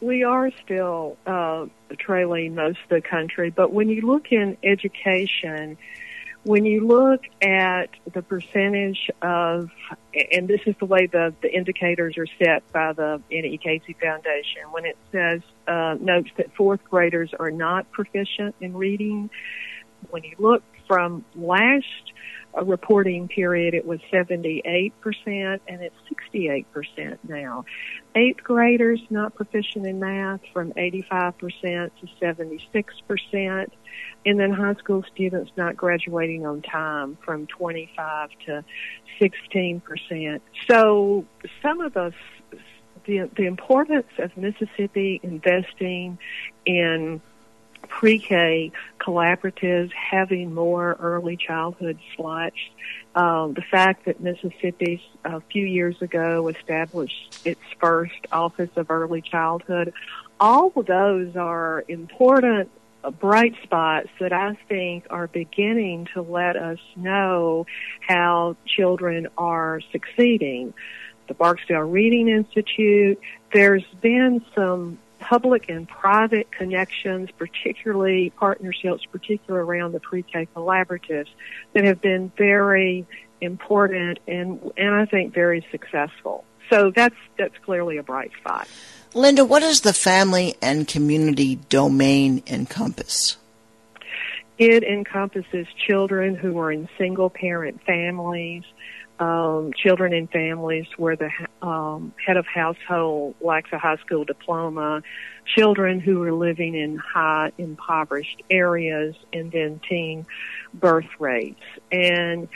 We 0.02 0.24
are 0.24 0.52
still 0.64 1.18
uh, 1.26 1.68
trailing 1.98 2.56
most 2.56 2.80
of 2.84 2.90
the 2.90 3.02
country, 3.02 3.50
but 3.50 3.72
when 3.72 3.88
you 3.88 4.02
look 4.02 4.32
in 4.32 4.58
education, 4.64 5.78
when 6.44 6.66
you 6.66 6.88
look 6.88 7.22
at 7.42 7.90
the 8.12 8.22
percentage 8.22 9.10
of, 9.22 9.70
and 10.34 10.48
this 10.48 10.62
is 10.66 10.76
the 10.80 10.86
way 10.86 11.06
the, 11.06 11.34
the 11.42 11.54
indicators 11.54 12.18
are 12.18 12.26
set 12.44 12.70
by 12.72 12.94
the 12.94 13.22
Casey 13.30 13.96
Foundation, 14.02 14.64
when 14.72 14.86
it 14.86 14.98
says, 15.12 15.42
uh, 15.68 15.96
notes 16.00 16.30
that 16.38 16.54
fourth 16.56 16.84
graders 16.90 17.32
are 17.40 17.52
not 17.52 17.92
proficient 17.92 18.56
in 18.60 18.76
reading, 18.76 19.30
when 20.10 20.24
you 20.24 20.36
look 20.40 20.64
from 20.88 21.24
last 21.36 21.86
uh, 22.58 22.64
reporting 22.64 23.28
period, 23.28 23.74
it 23.74 23.86
was 23.86 24.00
78%, 24.12 24.92
and 25.26 25.82
it's 25.82 25.96
68% 26.32 27.18
now. 27.28 27.66
Eighth 28.16 28.44
graders 28.44 29.00
not 29.10 29.36
proficient 29.36 29.86
in 29.86 30.00
math 30.00 30.42
from 30.54 30.74
85% 30.74 31.40
to 31.42 32.08
76% 32.22 33.68
and 34.26 34.40
then 34.40 34.52
high 34.52 34.76
school 34.76 35.04
students 35.14 35.52
not 35.58 35.76
graduating 35.76 36.46
on 36.46 36.62
time 36.62 37.18
from 37.26 37.48
25 37.48 38.30
to 38.46 38.64
16 39.20 39.82
percent. 39.82 40.42
So 40.70 41.26
some 41.62 41.82
of 41.82 41.94
the 41.94 42.14
the, 43.06 43.30
the 43.36 43.48
importance 43.48 44.08
of 44.20 44.36
Mississippi 44.38 45.20
investing 45.24 46.20
in 46.66 47.20
pre-K 47.88 48.72
collaboratives, 49.00 49.92
having 49.94 50.54
more 50.54 50.96
early 51.00 51.38
childhood 51.38 52.00
slots, 52.16 52.56
um, 53.16 53.54
the 53.54 53.64
fact 53.70 54.06
that 54.06 54.22
Mississippi 54.22 55.04
a 55.26 55.42
few 55.52 55.66
years 55.66 56.02
ago 56.02 56.48
established 56.48 57.42
its 57.46 57.62
first 57.80 58.28
Office 58.32 58.70
of 58.76 58.90
Early 58.90 59.22
Childhood, 59.22 59.94
all 60.40 60.72
of 60.76 60.86
those 60.86 61.36
are 61.36 61.84
important 61.88 62.70
bright 63.10 63.56
spots 63.64 64.10
that 64.20 64.32
I 64.32 64.56
think 64.70 65.08
are 65.10 65.28
beginning 65.28 66.08
to 66.14 66.22
let 66.22 66.56
us 66.56 66.80
know 66.96 67.66
how 68.08 68.56
children 68.66 69.28
are 69.38 69.82
succeeding. 69.92 70.74
The 71.28 71.34
Barksdale 71.34 71.80
Reading 71.80 72.28
Institute, 72.28 73.20
there's 73.54 73.86
been 74.02 74.46
some 74.54 75.00
public 75.22 75.70
and 75.70 75.88
private 75.88 76.52
connections, 76.52 77.30
particularly 77.38 78.32
partnerships, 78.32 79.06
particularly 79.06 79.66
around 79.66 79.94
the 79.94 80.02
pre-K 80.02 80.48
collaboratives 80.54 81.30
that 81.74 81.86
have 81.86 82.02
been 82.02 82.32
very 82.36 83.06
important 83.40 84.20
and, 84.28 84.72
and 84.76 84.94
I 84.94 85.06
think 85.06 85.34
very 85.34 85.66
successful. 85.72 86.44
So 86.70 86.92
that's, 86.94 87.16
that's 87.38 87.58
clearly 87.64 87.98
a 87.98 88.04
bright 88.04 88.32
spot. 88.40 88.68
Linda, 89.14 89.46
what 89.46 89.60
does 89.60 89.82
the 89.82 89.94
family 89.94 90.56
and 90.62 90.88
community 90.88 91.56
domain 91.70 92.44
encompass? 92.48 93.38
It 94.58 94.84
encompasses 94.84 95.68
children 95.88 96.36
who 96.36 96.60
are 96.60 96.72
in 96.72 96.88
single 96.98 97.30
parent 97.30 97.82
families, 97.84 98.64
um, 99.22 99.72
children 99.74 100.14
and 100.14 100.30
families 100.32 100.88
where 100.98 101.16
the 101.16 101.30
um, 101.62 102.12
head 102.26 102.38
of 102.38 102.48
household 102.48 103.36
lacks 103.40 103.70
a 103.72 103.78
high 103.78 103.98
school 103.98 104.26
diploma, 104.26 105.04
children 105.46 106.00
who 106.00 106.24
are 106.24 106.34
living 106.34 106.74
in 106.74 106.98
high 106.98 107.52
impoverished 107.60 108.42
areas, 108.50 109.16
and 109.32 109.52
then 109.52 109.80
teen 109.88 110.26
birth 110.74 111.06
rates. 111.20 111.62
And 111.92 112.50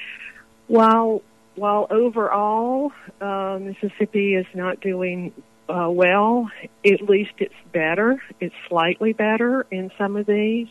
while 0.68 1.22
while 1.54 1.86
overall 1.92 2.92
uh, 3.22 3.60
Mississippi 3.62 4.34
is 4.34 4.48
not 4.56 4.82
doing 4.82 5.34
uh, 5.68 5.90
well, 5.90 6.50
at 6.86 7.02
least 7.02 7.32
it's 7.40 7.56
better. 7.72 8.22
It's 8.40 8.56
slightly 8.68 9.14
better 9.14 9.66
in 9.72 9.92
some 9.98 10.16
of 10.16 10.26
these, 10.26 10.68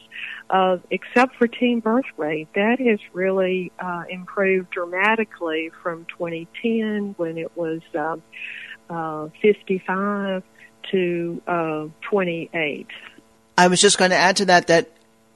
uh, 0.51 0.79
except 0.91 1.37
for 1.37 1.49
teen 1.49 1.81
birth 1.81 2.05
rate. 2.17 2.49
That 2.55 2.79
has 2.79 3.01
really 3.13 3.73
uh, 3.79 4.05
improved 4.09 4.71
dramatically 4.71 5.73
from 5.83 6.07
2010 6.17 7.15
when 7.17 7.39
it 7.39 7.57
was 7.57 7.81
uh, 7.95 8.17
uh, 8.89 9.29
55 9.43 10.43
to 10.93 11.43
uh, 11.47 11.87
28. 12.03 12.87
I 13.59 13.69
was 13.69 13.81
just 13.81 13.99
going 13.99 14.11
to 14.11 14.17
add 14.17 14.37
to 14.37 14.45
that 14.47 14.69
that 14.69 14.91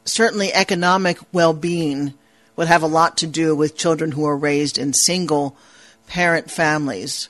certainly 0.05 0.53
economic 0.53 1.19
well-being 1.33 2.15
would 2.57 2.69
have 2.69 2.83
a 2.83 2.89
lot 2.89 3.17
to 3.19 3.27
do 3.27 3.55
with 3.55 3.77
children 3.77 4.13
who 4.13 4.25
are 4.25 4.37
raised 4.37 4.79
in 4.79 4.93
single 4.93 5.57
parent 6.07 6.51
families 6.51 7.29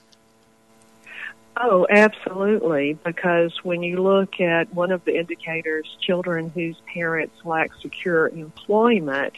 Oh, 1.61 1.87
absolutely. 1.91 2.95
Because 3.05 3.53
when 3.65 3.83
you 3.83 4.01
look 4.01 4.41
at 4.41 4.73
one 4.73 4.93
of 4.93 5.05
the 5.05 5.19
indicators, 5.19 5.89
children 6.01 6.51
whose 6.51 6.77
parents 6.93 7.35
lack 7.45 7.73
secure 7.83 8.29
employment, 8.29 9.35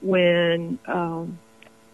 when 0.00 0.78
um, 0.86 1.38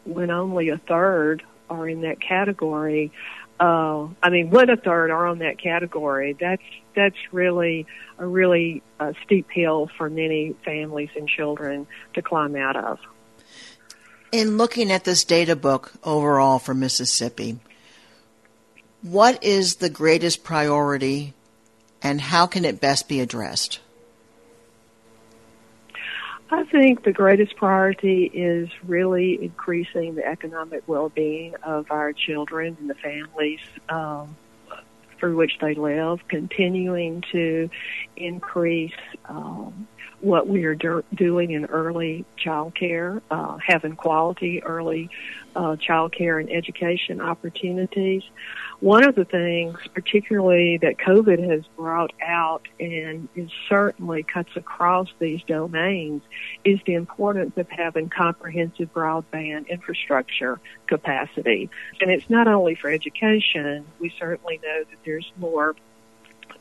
when 0.05 0.31
only 0.31 0.71
a 0.71 0.79
third 0.79 1.43
are 1.69 1.89
in 1.89 2.03
that 2.03 2.21
category, 2.21 3.13
uh, 3.61 4.09
I 4.23 4.31
mean, 4.31 4.51
when 4.51 4.71
a 4.71 4.77
third 4.77 5.11
are 5.11 5.27
on 5.27 5.41
that 5.41 5.59
category, 5.59 6.37
that's 6.39 6.63
that's 6.95 7.17
really 7.33 7.87
a 8.19 8.27
really 8.27 8.83
uh, 8.99 9.13
steep 9.25 9.51
hill 9.51 9.91
for 9.99 10.09
many 10.09 10.55
families 10.65 11.11
and 11.17 11.29
children 11.29 11.87
to 12.15 12.23
climb 12.23 12.57
out 12.57 12.77
of. 12.77 12.99
In 14.33 14.57
looking 14.57 14.91
at 14.91 15.05
this 15.05 15.25
data 15.25 15.55
book 15.55 15.93
overall 16.03 16.59
for 16.59 16.73
Mississippi, 16.73 17.59
what 19.11 19.45
is 19.45 19.77
the 19.77 19.89
greatest 19.89 20.43
priority 20.43 21.33
and 22.03 22.21
how 22.21 22.47
can 22.47 22.65
it 22.65 22.81
best 22.81 23.09
be 23.09 23.21
addressed? 23.21 23.81
I 26.51 26.65
think 26.65 27.05
the 27.05 27.13
greatest 27.13 27.57
priority 27.57 28.25
is 28.25 28.69
really 28.85 29.43
increasing 29.43 30.15
the 30.15 30.27
economic 30.27 30.83
well-being 30.87 31.55
of 31.63 31.91
our 31.91 32.13
children 32.13 32.77
and 32.81 32.91
the 32.91 32.95
families 32.95 33.61
um, 33.89 34.37
through 35.19 35.37
which 35.37 35.59
they 35.61 35.75
live, 35.75 36.21
continuing 36.29 37.23
to 37.33 37.69
increase 38.17 38.93
um, 39.29 39.87
what 40.21 40.49
we 40.49 40.65
are 40.65 40.75
do- 40.75 41.05
doing 41.15 41.51
in 41.53 41.67
early 41.67 42.25
child 42.37 42.75
care, 42.75 43.23
uh, 43.31 43.59
having 43.59 43.97
quality 43.97 44.63
early 44.63 45.11
uh, 45.55 45.77
child 45.77 46.13
care 46.13 46.39
and 46.39 46.51
education 46.51 47.21
opportunities. 47.21 48.23
One 48.81 49.05
of 49.05 49.15
the 49.15 49.25
things, 49.25 49.79
particularly 49.95 50.79
that 50.79 50.99
COVID 50.99 51.49
has 51.51 51.63
brought 51.77 52.13
out 52.23 52.69
and 52.79 53.27
is 53.35 53.51
certainly 53.69 54.23
cuts 54.23 54.51
across 54.55 55.09
these 55.19 55.43
domains, 55.45 56.23
is 56.63 56.79
the 56.85 56.95
importance 56.95 57.57
of 57.57 57.69
having 57.71 58.11
comprehensive 58.11 58.93
broadband 58.93 59.69
infrastructure 59.69 60.61
capacity. 60.89 61.71
And 62.03 62.11
it's 62.11 62.29
not 62.29 62.49
only 62.49 62.75
for 62.75 62.91
education. 62.91 63.87
We 63.99 64.13
certainly 64.19 64.61
know 64.63 64.85
that 64.91 64.99
there's 65.07 65.33
more 65.39 65.75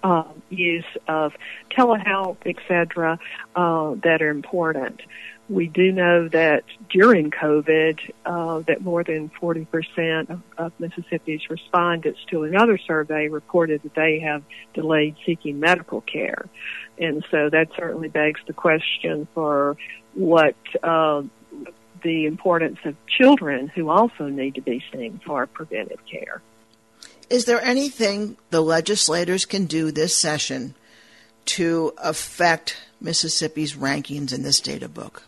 um, 0.04 0.42
use 0.50 0.86
of 1.08 1.34
telehealth, 1.72 2.38
etc., 2.46 3.20
uh, 3.56 3.96
that 4.04 4.22
are 4.22 4.30
important. 4.30 5.02
We 5.48 5.68
do 5.68 5.92
know 5.92 6.28
that 6.30 6.64
during 6.90 7.30
COVID, 7.30 8.00
uh, 8.26 8.60
that 8.68 8.82
more 8.82 9.04
than 9.04 9.30
40% 9.30 10.30
of, 10.32 10.42
of 10.58 10.72
Mississippi's 10.80 11.42
respondents 11.50 12.20
to 12.32 12.44
another 12.44 12.80
survey 12.80 13.28
reported 13.28 13.84
that 13.84 13.94
they 13.94 14.20
have 14.22 14.42
delayed 14.74 15.16
seeking 15.24 15.60
medical 15.60 16.02
care. 16.02 16.48
And 16.98 17.24
so 17.30 17.50
that 17.52 17.68
certainly 17.78 18.08
begs 18.08 18.40
the 18.48 18.54
question 18.54 19.28
for 19.36 19.78
what 20.16 20.56
uh, 20.82 21.22
the 22.02 22.26
importance 22.26 22.80
of 22.86 22.96
children 23.08 23.68
who 23.68 23.90
also 23.90 24.30
need 24.30 24.56
to 24.56 24.62
be 24.62 24.84
seen 24.92 25.20
for 25.26 25.46
preventive 25.46 26.00
care. 26.10 26.42
Is 27.30 27.46
there 27.46 27.62
anything 27.62 28.38
the 28.50 28.62
legislators 28.62 29.46
can 29.46 29.66
do 29.66 29.92
this 29.92 30.20
session 30.20 30.76
to 31.46 31.94
affect 31.98 32.78
Mississippi's 33.02 33.76
rankings 33.76 34.34
in 34.34 34.44
this 34.44 34.60
data 34.60 34.88
book? 34.88 35.24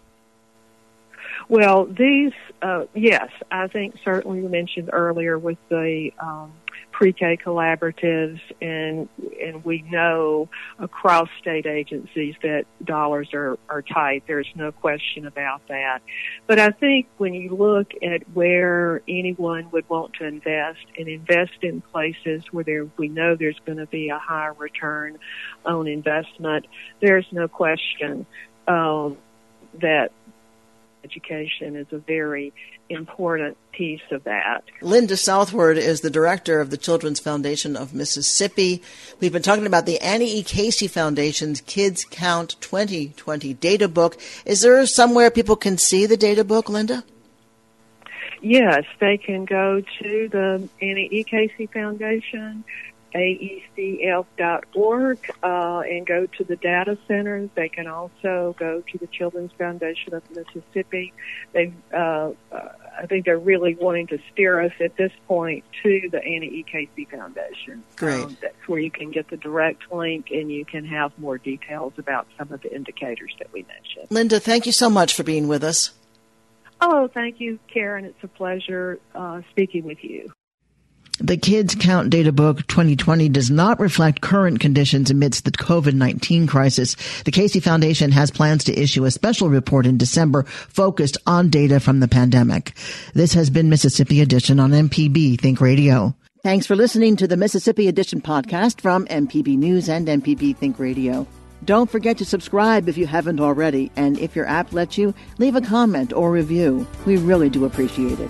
Well, 1.49 1.85
these, 1.85 2.33
uh, 2.61 2.85
yes, 2.93 3.29
I 3.51 3.67
think 3.67 3.95
certainly 4.03 4.41
you 4.41 4.49
mentioned 4.49 4.89
earlier 4.91 5.37
with 5.37 5.57
the 5.69 6.11
um, 6.19 6.51
pre-K 6.97 7.37
collaboratives, 7.37 8.41
and 8.59 9.07
and 9.39 9.63
we 9.63 9.83
know 9.83 10.49
across 10.79 11.29
state 11.39 11.67
agencies 11.67 12.33
that 12.41 12.65
dollars 12.83 13.29
are 13.35 13.59
are 13.69 13.83
tight. 13.83 14.23
There's 14.25 14.49
no 14.55 14.71
question 14.71 15.27
about 15.27 15.61
that. 15.67 15.99
But 16.47 16.57
I 16.57 16.71
think 16.71 17.07
when 17.19 17.35
you 17.35 17.55
look 17.55 17.91
at 18.01 18.27
where 18.33 19.03
anyone 19.07 19.69
would 19.69 19.87
want 19.87 20.13
to 20.15 20.25
invest 20.25 20.79
and 20.97 21.07
invest 21.07 21.59
in 21.61 21.81
places 21.81 22.41
where 22.49 22.63
there 22.63 22.87
we 22.97 23.09
know 23.09 23.35
there's 23.35 23.59
going 23.63 23.77
to 23.77 23.85
be 23.85 24.09
a 24.09 24.17
high 24.17 24.49
return 24.57 25.19
on 25.65 25.87
investment, 25.87 26.65
there's 26.99 27.27
no 27.31 27.47
question 27.47 28.25
um, 28.67 29.17
that 29.81 30.09
education 31.07 31.75
is 31.75 31.87
a 31.91 31.97
very 31.97 32.53
important 32.89 33.57
piece 33.71 34.01
of 34.11 34.23
that. 34.25 34.63
Linda 34.81 35.15
Southward 35.15 35.77
is 35.77 36.01
the 36.01 36.09
director 36.09 36.59
of 36.59 36.69
the 36.69 36.77
Children's 36.77 37.19
Foundation 37.19 37.75
of 37.75 37.93
Mississippi. 37.93 38.81
We've 39.19 39.31
been 39.31 39.41
talking 39.41 39.65
about 39.65 39.85
the 39.85 39.99
Annie 39.99 40.37
E. 40.37 40.43
Casey 40.43 40.87
Foundation's 40.87 41.61
Kids 41.61 42.05
Count 42.09 42.55
2020 42.61 43.53
data 43.55 43.87
book. 43.87 44.17
Is 44.45 44.61
there 44.61 44.85
somewhere 44.85 45.31
people 45.31 45.55
can 45.55 45.77
see 45.77 46.05
the 46.05 46.17
data 46.17 46.43
book, 46.43 46.69
Linda? 46.69 47.03
Yes, 48.41 48.83
they 48.99 49.17
can 49.17 49.45
go 49.45 49.81
to 49.81 50.29
the 50.29 50.69
Annie 50.81 51.09
E. 51.11 51.23
Casey 51.23 51.67
Foundation 51.67 52.63
aecf.org 53.17 55.17
uh, 55.43 55.79
and 55.79 56.05
go 56.05 56.25
to 56.25 56.43
the 56.43 56.55
data 56.55 56.97
centers. 57.07 57.49
They 57.55 57.69
can 57.69 57.87
also 57.87 58.55
go 58.57 58.83
to 58.91 58.97
the 58.97 59.07
Children's 59.07 59.51
Foundation 59.57 60.13
of 60.13 60.23
Mississippi. 60.29 61.13
They, 61.53 61.73
uh, 61.93 62.31
uh, 62.51 62.69
I 62.99 63.05
think 63.07 63.25
they're 63.25 63.37
really 63.37 63.75
wanting 63.75 64.07
to 64.07 64.19
steer 64.31 64.61
us 64.61 64.71
at 64.79 64.95
this 64.97 65.11
point 65.27 65.63
to 65.83 66.09
the 66.11 66.23
Annie 66.23 66.47
E. 66.47 66.63
Casey 66.63 67.05
Foundation. 67.05 67.83
Great. 67.95 68.23
Um, 68.23 68.37
that's 68.41 68.67
where 68.67 68.79
you 68.79 68.91
can 68.91 69.11
get 69.11 69.29
the 69.29 69.37
direct 69.37 69.91
link 69.91 70.31
and 70.31 70.51
you 70.51 70.65
can 70.65 70.85
have 70.85 71.17
more 71.19 71.37
details 71.37 71.93
about 71.97 72.27
some 72.37 72.51
of 72.51 72.61
the 72.61 72.73
indicators 72.73 73.33
that 73.39 73.51
we 73.53 73.63
mentioned. 73.63 74.07
Linda, 74.09 74.39
thank 74.39 74.65
you 74.65 74.71
so 74.71 74.89
much 74.89 75.13
for 75.13 75.23
being 75.23 75.47
with 75.47 75.63
us. 75.63 75.91
Oh, 76.79 77.07
thank 77.07 77.39
you, 77.39 77.59
Karen. 77.73 78.05
It's 78.05 78.23
a 78.23 78.27
pleasure 78.27 78.99
uh, 79.15 79.41
speaking 79.51 79.83
with 79.83 80.03
you. 80.03 80.31
The 81.19 81.37
Kids 81.37 81.73
Count 81.73 82.11
Data 82.11 82.31
Book 82.31 82.67
2020 82.67 83.29
does 83.29 83.49
not 83.49 83.79
reflect 83.79 84.21
current 84.21 84.59
conditions 84.59 85.09
amidst 85.09 85.45
the 85.45 85.51
COVID-19 85.51 86.47
crisis. 86.47 86.95
The 87.23 87.31
Casey 87.31 87.59
Foundation 87.59 88.11
has 88.11 88.29
plans 88.29 88.63
to 88.65 88.79
issue 88.79 89.03
a 89.03 89.09
special 89.09 89.49
report 89.49 89.87
in 89.87 89.97
December 89.97 90.43
focused 90.43 91.17
on 91.25 91.49
data 91.49 91.79
from 91.79 92.01
the 92.01 92.07
pandemic. 92.07 92.73
This 93.15 93.33
has 93.33 93.49
been 93.49 93.67
Mississippi 93.67 94.21
Edition 94.21 94.59
on 94.59 94.69
MPB 94.69 95.41
Think 95.41 95.59
Radio. 95.59 96.15
Thanks 96.43 96.67
for 96.67 96.75
listening 96.75 97.15
to 97.15 97.27
the 97.27 97.35
Mississippi 97.35 97.87
Edition 97.87 98.21
podcast 98.21 98.79
from 98.79 99.07
MPB 99.07 99.57
News 99.57 99.89
and 99.89 100.07
MPB 100.07 100.55
Think 100.55 100.77
Radio. 100.77 101.25
Don't 101.65 101.89
forget 101.89 102.19
to 102.19 102.25
subscribe 102.25 102.87
if 102.87 102.95
you 102.95 103.07
haven't 103.07 103.39
already, 103.39 103.91
and 103.95 104.19
if 104.19 104.35
your 104.35 104.45
app 104.45 104.71
lets 104.71 104.99
you, 104.99 105.15
leave 105.39 105.55
a 105.55 105.61
comment 105.61 106.13
or 106.13 106.31
review. 106.31 106.85
We 107.07 107.17
really 107.17 107.49
do 107.49 107.65
appreciate 107.65 108.19
it. 108.19 108.29